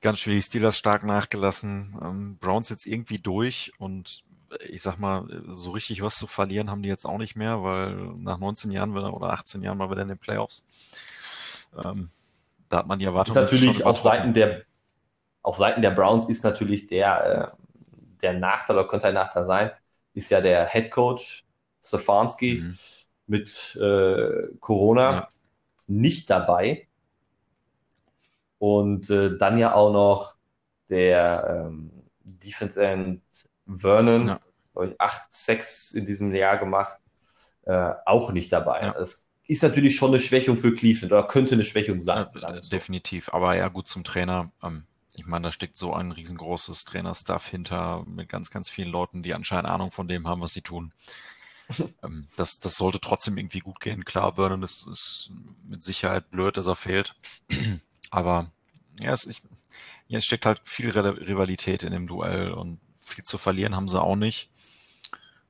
[0.02, 0.46] Ganz schwierig.
[0.46, 1.96] Steelers stark nachgelassen.
[2.02, 4.24] Ähm, Browns jetzt irgendwie durch und
[4.68, 7.94] ich sag mal, so richtig was zu verlieren haben die jetzt auch nicht mehr, weil
[8.18, 10.66] nach 19 Jahren oder 18 Jahren mal wieder in den Playoffs.
[11.86, 12.10] Ähm,
[12.70, 13.36] da hat man die Erwartung.
[13.36, 14.64] Ist natürlich auf Seiten der,
[15.44, 17.58] auf Seiten der Browns ist natürlich der, äh,
[18.24, 19.70] der Nachteil oder könnte ein Nachteil sein,
[20.16, 21.46] ist ja der Head Coach
[21.84, 22.76] Stefanski mhm.
[23.30, 25.30] Mit äh, Corona ja.
[25.88, 26.88] nicht dabei.
[28.58, 30.36] Und äh, dann ja auch noch
[30.90, 31.92] der ähm,
[32.24, 33.22] Defense End
[33.66, 34.40] Vernon, ja.
[34.74, 37.00] glaube ich, 8-6 in diesem Jahr gemacht,
[37.66, 38.82] äh, auch nicht dabei.
[38.82, 38.94] Ja.
[38.94, 42.28] Das ist natürlich schon eine Schwächung für Cleveland oder könnte eine Schwächung sein.
[42.42, 44.52] Ja, definitiv, aber ja, gut zum Trainer.
[44.62, 49.22] Ähm, ich meine, da steckt so ein riesengroßes Trainerstaff hinter mit ganz, ganz vielen Leuten,
[49.22, 50.94] die anscheinend Ahnung von dem haben, was sie tun.
[52.04, 54.06] Ähm, das, das sollte trotzdem irgendwie gut gehen.
[54.06, 55.32] Klar, Vernon ist, ist
[55.68, 57.16] mit Sicherheit blöd, dass er fehlt.
[58.10, 58.52] aber
[59.00, 59.42] ja, es, ich,
[60.08, 64.02] ja, es steckt halt viel Rivalität in dem Duell und viel zu verlieren haben sie
[64.02, 64.50] auch nicht.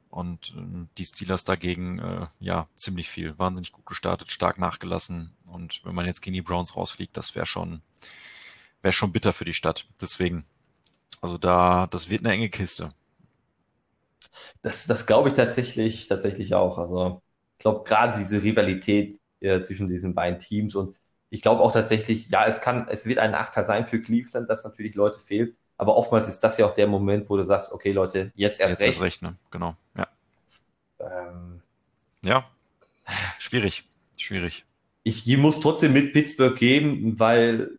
[0.09, 3.38] Und äh, die Steelers dagegen, äh, ja, ziemlich viel.
[3.38, 5.36] Wahnsinnig gut gestartet, stark nachgelassen.
[5.47, 7.82] Und wenn man jetzt gegen die Browns rausfliegt, das wäre schon,
[8.82, 9.86] wäre schon bitter für die Stadt.
[10.01, 10.45] Deswegen,
[11.22, 12.89] also da, das wird eine enge Kiste.
[14.61, 16.77] Das, das glaube ich tatsächlich, tatsächlich auch.
[16.77, 17.21] Also
[17.57, 20.97] ich glaube gerade diese Rivalität äh, zwischen diesen beiden Teams und
[21.30, 24.63] ich glaube auch tatsächlich, ja, es kann, es wird ein Nachteil sein für Cleveland, dass
[24.63, 25.55] natürlich Leute fehlen.
[25.77, 28.80] Aber oftmals ist das ja auch der Moment, wo du sagst, okay, Leute, jetzt erst
[28.80, 28.89] jetzt recht.
[28.89, 29.36] Erst recht, ne?
[29.51, 30.07] Genau, ja.
[30.99, 31.61] Ähm,
[32.23, 32.49] ja,
[33.38, 33.86] schwierig,
[34.17, 34.65] schwierig.
[35.03, 37.77] Ich muss trotzdem mit Pittsburgh geben, weil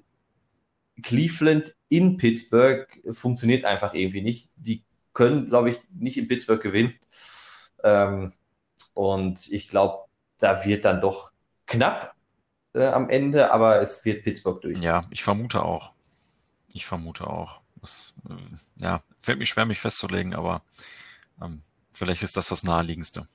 [1.02, 4.48] Cleveland in Pittsburgh funktioniert einfach irgendwie nicht.
[4.56, 4.82] Die
[5.20, 6.94] können, glaube ich, nicht in Pittsburgh gewinnen.
[7.84, 8.32] Ähm,
[8.94, 10.06] und ich glaube,
[10.38, 11.32] da wird dann doch
[11.66, 12.14] knapp
[12.72, 14.78] äh, am Ende, aber es wird Pittsburgh durch.
[14.78, 15.92] Ja, ich vermute auch.
[16.72, 17.60] Ich vermute auch.
[17.82, 20.62] Das, äh, ja, fällt mir schwer, mich festzulegen, aber
[21.42, 21.60] ähm,
[21.92, 23.26] vielleicht ist das das naheliegendste.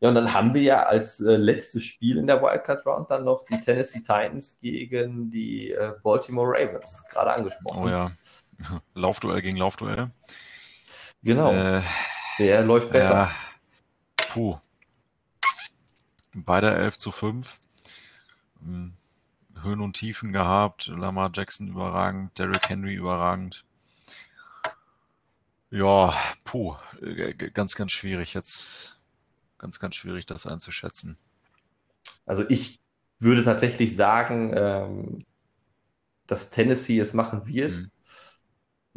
[0.00, 3.24] Ja, und dann haben wir ja als äh, letztes Spiel in der Wildcard Round dann
[3.24, 7.84] noch die Tennessee Titans gegen die äh, Baltimore Ravens, gerade angesprochen.
[7.84, 8.12] Oh ja,
[8.94, 10.10] Laufduell gegen Laufduell.
[11.22, 11.82] Genau, äh,
[12.38, 13.30] der läuft besser.
[14.18, 14.58] Ja, puh.
[16.34, 17.58] Beide 11 zu 5.
[19.62, 20.88] Höhen und Tiefen gehabt.
[20.88, 23.64] Lamar Jackson überragend, Derrick Henry überragend.
[25.70, 29.00] Ja, puh, äh, ganz, ganz schwierig jetzt,
[29.58, 31.18] ganz, ganz schwierig, das einzuschätzen.
[32.24, 32.80] Also ich
[33.18, 35.18] würde tatsächlich sagen, ähm,
[36.26, 37.90] dass Tennessee es machen wird, mhm.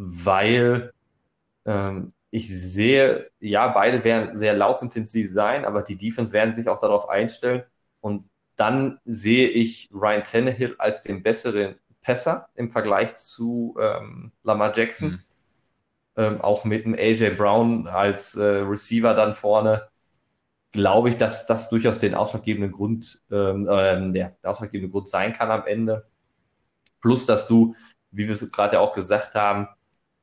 [0.02, 0.94] Weil
[1.66, 6.80] ähm, ich sehe, ja, beide werden sehr laufintensiv sein, aber die Defense werden sich auch
[6.80, 7.64] darauf einstellen.
[8.00, 14.76] Und dann sehe ich Ryan Tannehill als den besseren Passer im Vergleich zu ähm, Lamar
[14.78, 15.10] Jackson.
[15.10, 15.20] Mhm.
[16.16, 19.90] Ähm, auch mit dem AJ Brown als äh, Receiver dann vorne,
[20.72, 25.52] glaube ich, dass das durchaus den ausschlaggebenden Grund, ähm, äh, der ausschlaggebende Grund sein kann
[25.52, 26.08] am Ende.
[27.02, 27.76] Plus, dass du,
[28.12, 29.68] wie wir es gerade ja auch gesagt haben,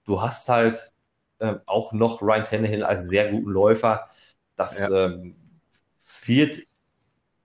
[0.07, 0.93] du hast halt
[1.39, 4.09] äh, auch noch Ryan Tannehill als sehr guten Läufer.
[4.55, 5.07] Das ja.
[5.07, 5.37] ähm,
[6.25, 6.59] wird,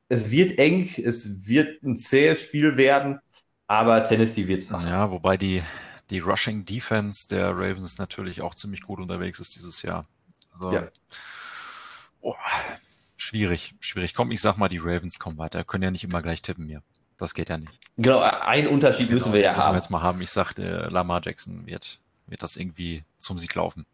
[0.08, 3.20] es wird eng, es wird ein zähes Spiel werden,
[3.68, 4.90] aber Tennessee wird es machen.
[4.90, 5.62] Ja, wobei die,
[6.10, 10.06] die Rushing Defense der Ravens natürlich auch ziemlich gut unterwegs ist dieses Jahr.
[10.54, 10.88] Also, ja.
[12.22, 12.36] Oh,
[13.18, 14.14] schwierig, schwierig.
[14.14, 15.64] Komm, ich sag mal, die Ravens kommen weiter.
[15.64, 16.84] Können ja nicht immer gleich tippen hier.
[17.18, 17.78] Das geht ja nicht.
[17.98, 19.74] Genau, einen Unterschied genau, müssen wir ja müssen haben.
[19.74, 20.22] wir jetzt mal haben.
[20.22, 22.00] Ich sagte, Lamar Jackson wird,
[22.32, 23.86] wird das irgendwie zum Sieg laufen.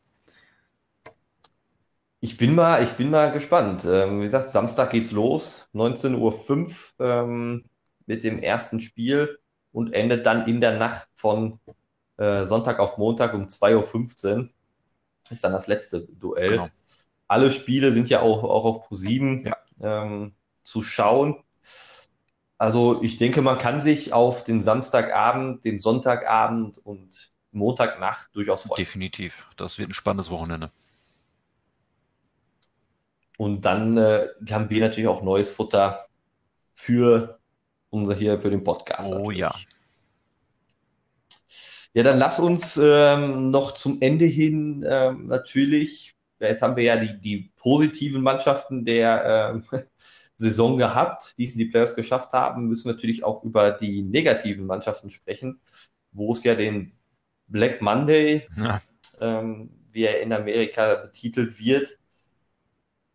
[2.20, 3.86] Ich bin mal, ich bin mal gespannt.
[3.86, 7.66] Ähm, wie gesagt, Samstag geht's los, 19.05 Uhr ähm,
[8.06, 9.40] mit dem ersten Spiel
[9.72, 11.60] und endet dann in der Nacht von
[12.18, 14.50] äh, Sonntag auf Montag um 2.15 Uhr.
[15.30, 16.52] Ist dann das letzte Duell.
[16.52, 16.70] Genau.
[17.28, 19.58] Alle Spiele sind ja auch, auch auf Pro7 ja.
[19.82, 20.34] ähm,
[20.64, 21.44] zu schauen.
[22.58, 28.78] Also ich denke, man kann sich auf den Samstagabend, den Sonntagabend und Montagnacht durchaus freuen.
[28.78, 29.48] Definitiv.
[29.58, 30.72] Das wird ein spannendes Wochenende.
[33.38, 36.08] Und dann äh, haben wir natürlich auch neues Futter
[36.74, 37.40] für
[37.90, 39.12] unser hier für den Podcast.
[39.12, 39.40] Oh natürlich.
[39.40, 39.56] ja.
[41.94, 46.98] Ja, dann lass uns ähm, noch zum Ende hin ähm, natürlich, jetzt haben wir ja
[46.98, 49.82] die, die positiven Mannschaften der ähm,
[50.36, 54.68] Saison gehabt, die es in die Playoffs geschafft haben, müssen natürlich auch über die negativen
[54.68, 55.60] Mannschaften sprechen,
[56.12, 56.97] wo es ja den
[57.48, 58.82] Black Monday, ja.
[59.22, 61.98] ähm, wie er in Amerika betitelt wird,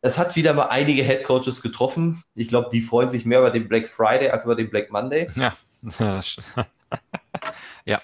[0.03, 2.23] es hat wieder mal einige Head Coaches getroffen.
[2.35, 5.29] Ich glaube, die freuen sich mehr über den Black Friday als über den Black Monday.
[5.37, 5.55] Ja.
[7.87, 8.03] ja.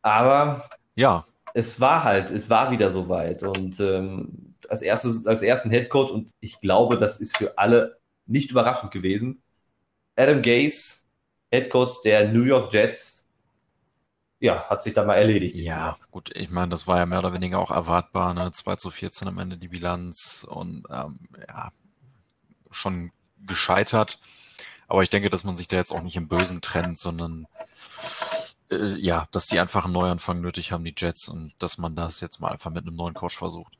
[0.00, 1.26] Aber ja.
[1.52, 3.42] es war halt, es war wieder soweit.
[3.42, 7.98] Und ähm, als erstes, als ersten Head Coach, und ich glaube, das ist für alle
[8.26, 9.42] nicht überraschend gewesen.
[10.16, 11.04] Adam Gase,
[11.50, 13.21] Head Coach der New York Jets,
[14.42, 15.54] ja, hat sich dann mal erledigt.
[15.54, 18.50] Ja, gut, ich meine, das war ja mehr oder weniger auch erwartbar, ne?
[18.50, 21.70] 2 zu 14 am Ende die Bilanz und ähm, ja,
[22.72, 23.12] schon
[23.46, 24.18] gescheitert.
[24.88, 27.46] Aber ich denke, dass man sich da jetzt auch nicht im Bösen trennt, sondern
[28.72, 32.18] äh, ja, dass die einfach einen Neuanfang nötig haben, die Jets, und dass man das
[32.18, 33.78] jetzt mal einfach mit einem neuen Coach versucht.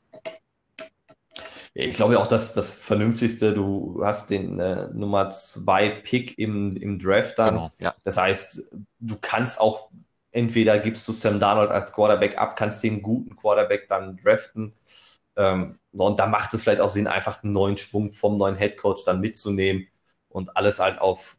[1.73, 6.99] Ich glaube auch, dass das Vernünftigste, du hast den äh, Nummer zwei Pick im, im
[6.99, 7.55] Draft dann.
[7.55, 7.95] Genau, ja.
[8.05, 9.89] Das heißt, du kannst auch
[10.33, 14.73] entweder gibst du Sam Darnold als Quarterback ab, kannst den guten Quarterback dann draften.
[15.35, 18.77] Ähm, und da macht es vielleicht auch Sinn, einfach einen neuen Schwung vom neuen Head
[18.77, 19.87] Coach dann mitzunehmen
[20.29, 21.37] und alles halt auf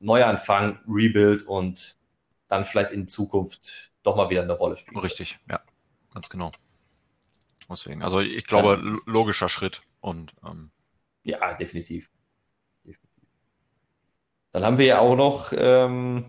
[0.00, 1.96] Neuanfang, Rebuild und
[2.48, 4.98] dann vielleicht in Zukunft doch mal wieder eine Rolle spielen.
[5.00, 5.60] Richtig, ja,
[6.12, 6.52] ganz genau.
[7.70, 8.98] Deswegen, also ich glaube, ja.
[9.06, 10.70] logischer Schritt und ähm,
[11.22, 12.10] ja, definitiv.
[12.84, 13.28] definitiv.
[14.50, 16.28] Dann haben wir ja auch noch ähm,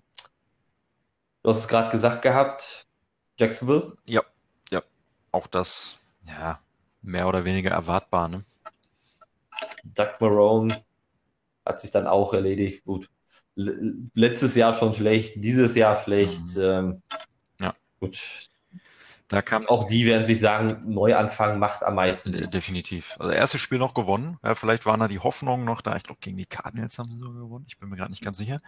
[1.44, 2.88] Du hast es gerade gesagt gehabt,
[3.38, 3.98] Jacksonville.
[4.08, 4.24] Ja,
[4.72, 4.82] ja.
[5.34, 6.62] Auch das, ja,
[7.02, 8.46] mehr oder weniger erwartbar, ne?
[9.84, 10.82] Doug Marone
[11.66, 12.86] hat sich dann auch erledigt.
[12.86, 13.10] Gut.
[13.56, 16.56] letztes Jahr schon schlecht, dieses Jahr schlecht.
[16.56, 16.62] Mhm.
[16.62, 17.02] Ähm,
[17.60, 17.76] ja.
[18.00, 18.50] Gut,
[19.34, 22.52] da kam auch die werden sich sagen, Neuanfang macht am meisten Sinn.
[22.52, 23.16] Definitiv.
[23.18, 24.38] Also erstes Spiel noch gewonnen.
[24.44, 25.96] Ja, vielleicht waren da die Hoffnungen noch da.
[25.96, 27.66] Ich glaube, gegen die Cardinals haben sie sogar gewonnen.
[27.68, 28.60] Ich bin mir gerade nicht ganz sicher.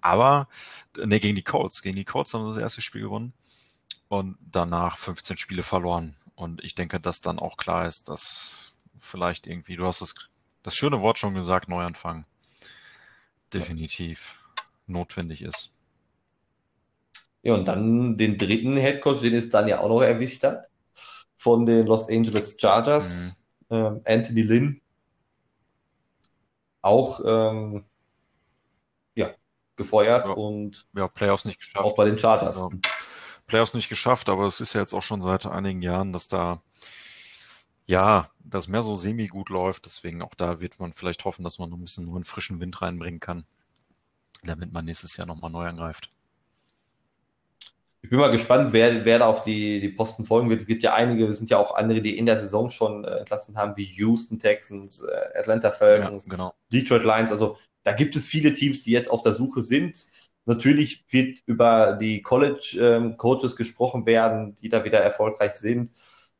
[0.00, 0.48] Aber,
[0.96, 1.82] ne, gegen die Colts.
[1.82, 3.32] Gegen die Colts haben sie das erste Spiel gewonnen.
[4.08, 6.16] Und danach 15 Spiele verloren.
[6.34, 10.14] Und ich denke, dass dann auch klar ist, dass vielleicht irgendwie, du hast das,
[10.62, 12.26] das schöne Wort schon gesagt, Neuanfang
[13.54, 14.38] definitiv
[14.86, 15.72] notwendig ist.
[17.42, 20.70] Ja, und dann den dritten Headcoach, den es dann ja auch noch erwischt hat,
[21.36, 23.38] von den Los Angeles Chargers,
[23.70, 23.76] mhm.
[23.76, 24.80] ähm, Anthony Lynn.
[26.82, 27.84] Auch ähm,
[29.14, 29.30] ja,
[29.76, 30.32] gefeuert ja.
[30.32, 31.84] und ja, Playoffs nicht geschafft.
[31.84, 32.56] Auch bei den Chargers.
[32.56, 32.78] Ja.
[33.46, 36.62] Playoffs nicht geschafft, aber es ist ja jetzt auch schon seit einigen Jahren, dass da
[37.86, 39.86] ja, das mehr so semi gut läuft.
[39.86, 42.60] Deswegen auch da wird man vielleicht hoffen, dass man noch ein bisschen nur einen frischen
[42.60, 43.44] Wind reinbringen kann.
[44.42, 46.10] damit man nächstes Jahr nochmal neu angreift.
[48.02, 50.62] Ich bin mal gespannt, wer, wer da auf die, die Posten folgen wird.
[50.62, 53.18] Es gibt ja einige, es sind ja auch andere, die in der Saison schon äh,
[53.18, 56.54] entlassen haben, wie Houston Texans, äh, Atlanta Falcons, ja, genau.
[56.72, 57.30] Detroit Lions.
[57.30, 60.06] Also da gibt es viele Teams, die jetzt auf der Suche sind.
[60.46, 65.90] Natürlich wird über die College-Coaches ähm, gesprochen werden, die da wieder erfolgreich sind.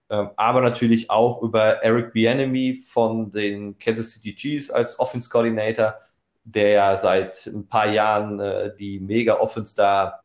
[0.09, 5.95] Ähm, aber natürlich auch über Eric Bienemy von den Kansas City Chiefs als Offense Coordinator,
[6.43, 10.21] der ja seit ein paar Jahren äh, die Mega Offense da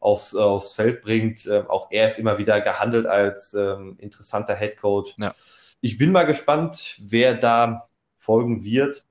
[0.00, 1.46] aufs, aufs Feld bringt.
[1.46, 5.16] Ähm, auch er ist immer wieder gehandelt als ähm, interessanter Head Coach.
[5.18, 5.34] Ja.
[5.80, 9.04] Ich bin mal gespannt, wer da folgen wird.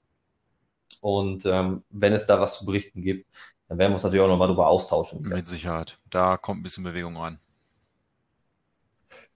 [1.02, 3.28] Und ähm, wenn es da was zu berichten gibt,
[3.68, 5.22] dann werden wir uns natürlich auch nochmal darüber austauschen.
[5.22, 6.00] Mit Sicherheit.
[6.10, 7.40] Da kommt ein bisschen Bewegung rein.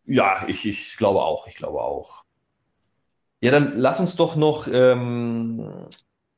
[0.03, 1.47] Ja, ich, ich glaube auch.
[1.47, 2.25] Ich glaube auch.
[3.41, 5.87] Ja, dann lass uns doch noch ähm,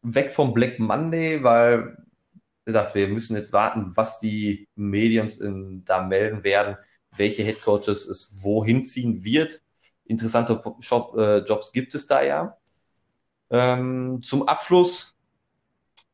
[0.02, 1.98] weg vom Black Monday, weil
[2.66, 6.78] gesagt, wir müssen jetzt warten, was die Medien in, da melden werden,
[7.16, 9.62] welche Headcoaches es wohin ziehen wird.
[10.06, 12.58] Interessante Job, äh, Jobs gibt es da ja.
[13.50, 15.18] Ähm, zum Abschluss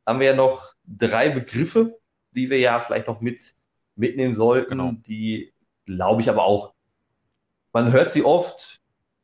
[0.05, 1.99] haben wir ja noch drei Begriffe,
[2.31, 3.55] die wir ja vielleicht noch mit
[3.95, 4.91] mitnehmen sollten, genau.
[4.93, 5.53] die
[5.85, 6.73] glaube ich aber auch,
[7.73, 8.81] man hört sie oft,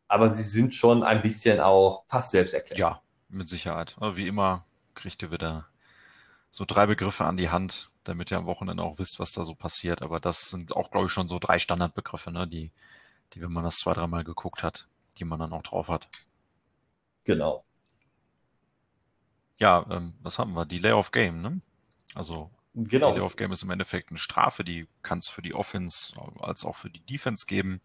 [0.07, 2.79] aber sie sind schon ein bisschen auch fast selbsterklärend.
[2.79, 3.95] Ja, mit Sicherheit.
[4.13, 5.67] Wie immer kriegt ihr wieder
[6.55, 9.55] so drei Begriffe an die Hand, damit ihr am Wochenende auch wisst, was da so
[9.55, 10.01] passiert.
[10.01, 12.71] Aber das sind auch, glaube ich, schon so drei Standardbegriffe, ne, die,
[13.33, 14.87] die, wenn man das zwei, dreimal geguckt hat,
[15.17, 16.07] die man dann auch drauf hat.
[17.25, 17.65] Genau.
[19.57, 20.65] Ja, ähm, was haben wir?
[20.65, 21.59] Delay of Game, ne?
[22.13, 23.11] Also genau.
[23.11, 26.63] Delay of Game ist im Endeffekt eine Strafe, die kann es für die Offense als
[26.63, 27.81] auch für die Defense geben.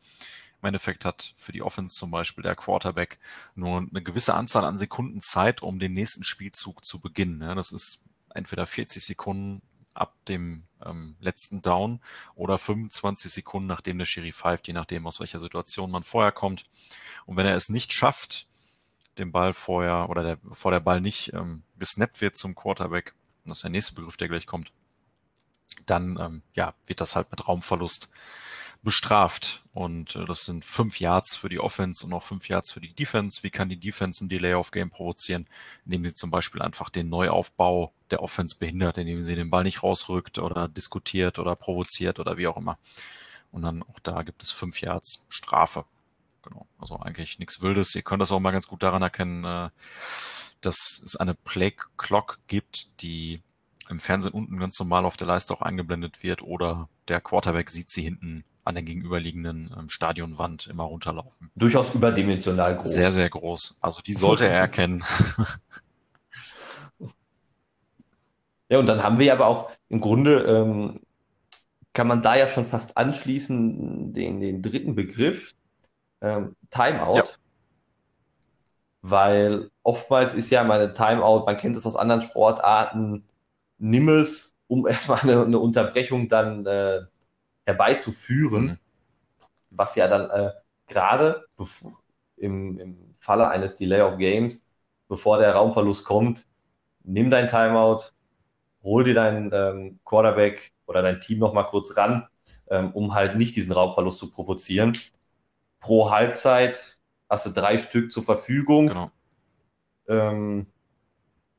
[0.63, 3.19] Im Endeffekt hat für die Offense zum Beispiel der Quarterback
[3.57, 7.41] nur eine gewisse Anzahl an Sekunden Zeit, um den nächsten Spielzug zu beginnen.
[7.41, 8.05] Ja, das ist
[8.35, 9.63] entweder 40 Sekunden
[9.95, 12.01] ab dem ähm, letzten Down
[12.35, 16.65] oder 25 Sekunden nachdem der Schiri pfeift, je nachdem aus welcher Situation man vorher kommt.
[17.27, 18.47] Und wenn er es nicht schafft,
[19.19, 23.15] den Ball vorher oder der, vor der Ball nicht ähm, gesnappt wird zum Quarterback,
[23.45, 24.73] das ist der nächste Begriff, der gleich kommt,
[25.87, 28.11] dann ähm, ja, wird das halt mit Raumverlust
[28.83, 29.63] bestraft.
[29.73, 32.93] Und äh, das sind fünf Yards für die Offense und auch fünf Yards für die
[32.93, 33.43] Defense.
[33.43, 35.47] Wie kann die Defense ein Delay of Game provozieren?
[35.85, 39.83] Indem sie zum Beispiel einfach den Neuaufbau der Offense behindert, indem sie den Ball nicht
[39.83, 42.79] rausrückt oder diskutiert oder provoziert oder wie auch immer.
[43.53, 45.85] Und dann auch da gibt es fünf Yards Strafe.
[46.43, 46.67] Genau.
[46.79, 47.95] Also eigentlich nichts Wildes.
[47.95, 49.71] Ihr könnt das auch mal ganz gut daran erkennen, äh,
[50.63, 53.41] dass es eine Play Clock gibt, die
[53.89, 57.91] im Fernsehen unten ganz normal auf der Leiste auch eingeblendet wird oder der Quarterback sieht
[57.91, 61.51] sie hinten an der gegenüberliegenden ähm, Stadionwand immer runterlaufen.
[61.55, 62.93] Durchaus überdimensional groß.
[62.93, 63.77] Sehr, sehr groß.
[63.81, 65.05] Also die sollte er erkennen.
[68.69, 71.01] ja, und dann haben wir aber auch im Grunde, ähm,
[71.93, 75.55] kann man da ja schon fast anschließen, den, den dritten Begriff,
[76.21, 77.17] ähm, Timeout.
[77.17, 77.25] Ja.
[79.03, 83.25] Weil oftmals ist ja meine Timeout, man kennt es aus anderen Sportarten,
[83.79, 87.01] nimm es, um erstmal eine, eine Unterbrechung dann äh,
[87.71, 88.79] herbeizuführen, mhm.
[89.71, 90.51] was ja dann äh,
[90.87, 91.47] gerade
[92.37, 94.67] im, im Falle eines Delay of Games,
[95.09, 96.47] bevor der Raumverlust kommt,
[97.05, 98.03] nimm dein Timeout,
[98.83, 102.27] hol dir deinen ähm, Quarterback oder dein Team nochmal kurz ran,
[102.69, 104.97] ähm, um halt nicht diesen Raumverlust zu provozieren.
[105.81, 106.99] Pro Halbzeit
[107.29, 108.89] hast du drei Stück zur Verfügung.
[108.89, 109.11] Genau.
[110.09, 110.67] Ähm,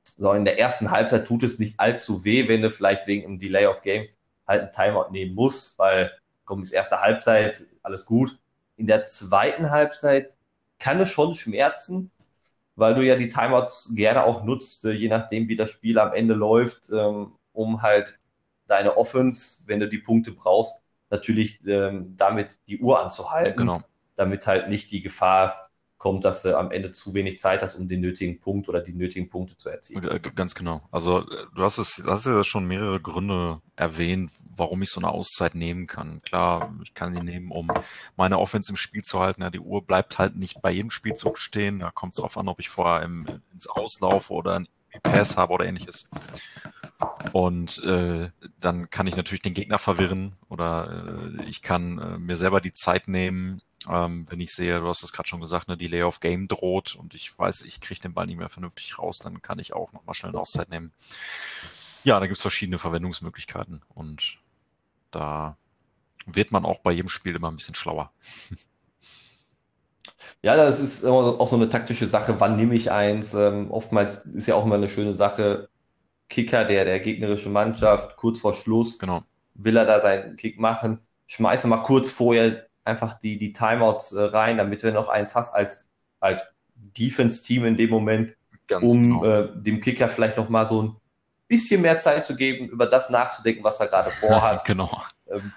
[0.03, 3.39] so, in der ersten Halbzeit tut es nicht allzu weh, wenn du vielleicht wegen einem
[3.39, 4.07] Delay of Game
[4.52, 6.12] halt einen Timeout nehmen muss, weil
[6.45, 8.38] kommt bis erste Halbzeit, alles gut.
[8.76, 10.36] In der zweiten Halbzeit
[10.80, 12.12] kann es schon schmerzen,
[12.76, 16.14] weil du ja die Timeouts gerne auch nutzt, äh, je nachdem, wie das Spiel am
[16.14, 18.20] Ende läuft, ähm, um halt
[18.68, 23.82] deine Offense, wenn du die Punkte brauchst, natürlich ähm, damit die Uhr anzuhalten, genau.
[24.16, 25.56] damit halt nicht die Gefahr
[25.97, 28.93] kommt, dass du am Ende zu wenig Zeit hast, um den nötigen Punkt oder die
[28.93, 30.04] nötigen Punkte zu erzielen.
[30.04, 30.82] Äh, ganz genau.
[30.89, 35.10] Also äh, du hast es, hast ja schon mehrere Gründe erwähnt, warum ich so eine
[35.10, 36.22] Auszeit nehmen kann.
[36.22, 37.72] Klar, ich kann die nehmen, um
[38.16, 39.41] meine Offense im Spiel zu halten.
[39.41, 41.80] Ja, die Uhr bleibt halt nicht bei jedem Spielzug stehen.
[41.80, 44.68] Da kommt es darauf an, ob ich vorher im, ins Auslaufe oder ein
[45.04, 46.10] Pass habe oder ähnliches.
[47.32, 48.30] Und äh,
[48.60, 51.04] dann kann ich natürlich den Gegner verwirren oder
[51.39, 55.04] äh, ich kann äh, mir selber die Zeit nehmen, ähm, wenn ich sehe, du hast
[55.04, 58.14] es gerade schon gesagt, ne, Delay of Game droht und ich weiß, ich kriege den
[58.14, 60.91] Ball nicht mehr vernünftig raus, dann kann ich auch nochmal schnell eine Auszeit nehmen.
[62.04, 64.39] Ja, da gibt's verschiedene Verwendungsmöglichkeiten und
[65.12, 65.58] da
[66.26, 68.14] wird man auch bei jedem Spiel immer ein bisschen schlauer.
[70.43, 72.39] Ja, das ist auch so eine taktische Sache.
[72.39, 73.34] Wann nehme ich eins?
[73.34, 75.70] Ähm, oftmals ist ja auch immer eine schöne Sache.
[76.30, 79.24] Kicker der, der gegnerischen Mannschaft, kurz vor Schluss, Genau.
[79.56, 84.24] will er da seinen Kick machen, schmeißt mal kurz vorher einfach die, die Timeouts äh,
[84.24, 85.89] rein, damit du noch eins hast als,
[86.22, 86.43] als
[86.76, 88.38] Defense-Team in dem Moment,
[88.68, 89.26] Ganz um genau.
[89.26, 90.97] äh, dem Kicker vielleicht noch mal so ein
[91.52, 94.64] bisschen mehr Zeit zu geben, über das nachzudenken, was er gerade vorhat.
[94.66, 94.89] genau.
[95.30, 95.52] ähm,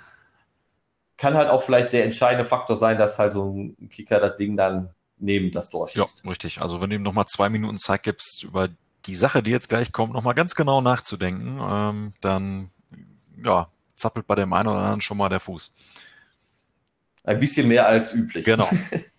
[1.16, 4.56] kann halt auch vielleicht der entscheidende Faktor sein, dass halt so ein Kicker das Ding
[4.56, 6.26] dann neben das Tor Ja, schießt.
[6.26, 6.60] richtig.
[6.60, 8.68] Also wenn du ihm nochmal zwei Minuten Zeit gibst, über
[9.06, 12.70] die Sache, die jetzt gleich kommt, nochmal ganz genau nachzudenken, ähm, dann
[13.42, 15.72] ja, zappelt bei dem einen oder anderen schon mal der Fuß.
[17.22, 18.44] Ein bisschen mehr als üblich.
[18.44, 18.68] Genau.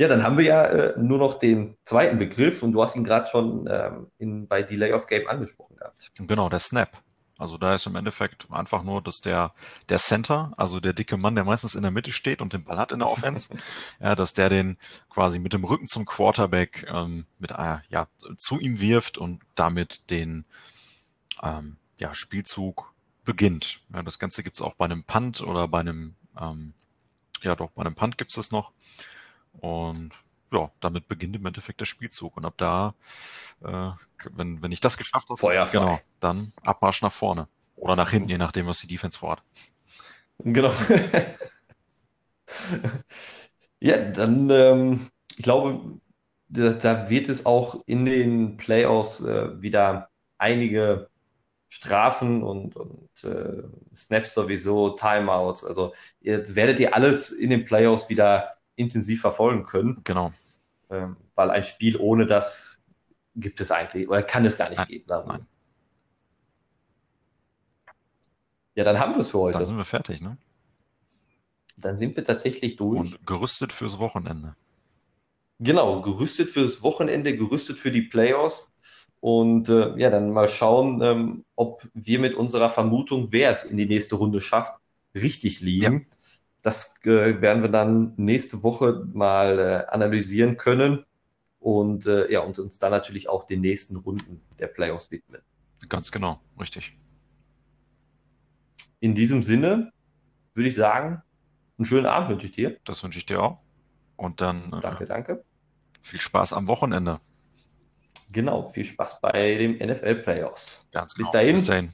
[0.00, 3.04] Ja, dann haben wir ja äh, nur noch den zweiten Begriff und du hast ihn
[3.04, 6.10] gerade schon ähm, in, bei Delay of Game angesprochen gehabt.
[6.16, 7.02] Genau, der Snap.
[7.36, 9.52] Also da ist im Endeffekt einfach nur, dass der,
[9.90, 12.78] der Center, also der dicke Mann, der meistens in der Mitte steht und den Ball
[12.78, 13.50] hat in der Offense,
[14.00, 14.78] ja, dass der den
[15.10, 18.06] quasi mit dem Rücken zum Quarterback ähm, mit, äh, ja,
[18.38, 20.46] zu ihm wirft und damit den
[21.42, 22.94] ähm, ja, Spielzug
[23.26, 23.82] beginnt.
[23.92, 26.72] Ja, das Ganze gibt's auch bei einem Punt oder bei einem, ähm,
[27.42, 28.72] ja doch, bei einem Punt gibt's das noch.
[29.52, 30.12] Und
[30.52, 32.36] ja, damit beginnt im Endeffekt der Spielzug.
[32.36, 32.94] Und ab da,
[33.64, 33.90] äh,
[34.30, 35.78] wenn, wenn ich das geschafft habe, Feuerfrei.
[35.78, 37.48] genau, dann Abmarsch nach vorne.
[37.76, 39.42] Oder nach hinten, je nachdem, was die Defense vorhat.
[40.38, 40.70] Genau.
[43.80, 45.98] ja, dann, ähm, ich glaube,
[46.48, 51.08] da, da wird es auch in den Playoffs äh, wieder einige
[51.68, 53.62] Strafen und, und äh,
[53.94, 55.64] Snaps sowieso, Timeouts.
[55.64, 60.32] Also jetzt werdet ihr alles in den Playoffs wieder intensiv verfolgen können, Genau.
[60.90, 62.80] ähm, weil ein Spiel ohne das
[63.36, 65.04] gibt es eigentlich oder kann es gar nicht Nein, geben.
[65.08, 65.46] Nein.
[68.74, 69.58] Ja, dann haben wir es für heute.
[69.58, 70.36] Dann sind wir fertig, ne?
[71.76, 72.98] Dann sind wir tatsächlich durch.
[72.98, 74.54] Und gerüstet fürs Wochenende.
[75.58, 78.72] Genau, gerüstet fürs Wochenende, gerüstet für die Playoffs.
[79.20, 83.76] Und äh, ja, dann mal schauen, ähm, ob wir mit unserer Vermutung, wer es in
[83.76, 84.74] die nächste Runde schafft,
[85.14, 86.06] richtig liegen.
[86.62, 91.04] Das äh, werden wir dann nächste Woche mal äh, analysieren können
[91.58, 95.42] und äh, ja, und uns dann natürlich auch den nächsten Runden der Playoffs widmen.
[95.88, 96.96] Ganz genau, richtig.
[99.00, 99.92] In diesem Sinne
[100.54, 101.22] würde ich sagen,
[101.78, 102.78] einen schönen Abend wünsche ich dir.
[102.84, 103.58] Das wünsche ich dir auch.
[104.16, 105.44] Und dann äh, Danke, danke.
[106.02, 107.20] viel Spaß am Wochenende.
[108.32, 110.88] Genau, viel Spaß bei dem NFL Playoffs.
[110.92, 111.32] Ganz Bis genau.
[111.32, 111.54] dahin.
[111.56, 111.92] Bis dahin.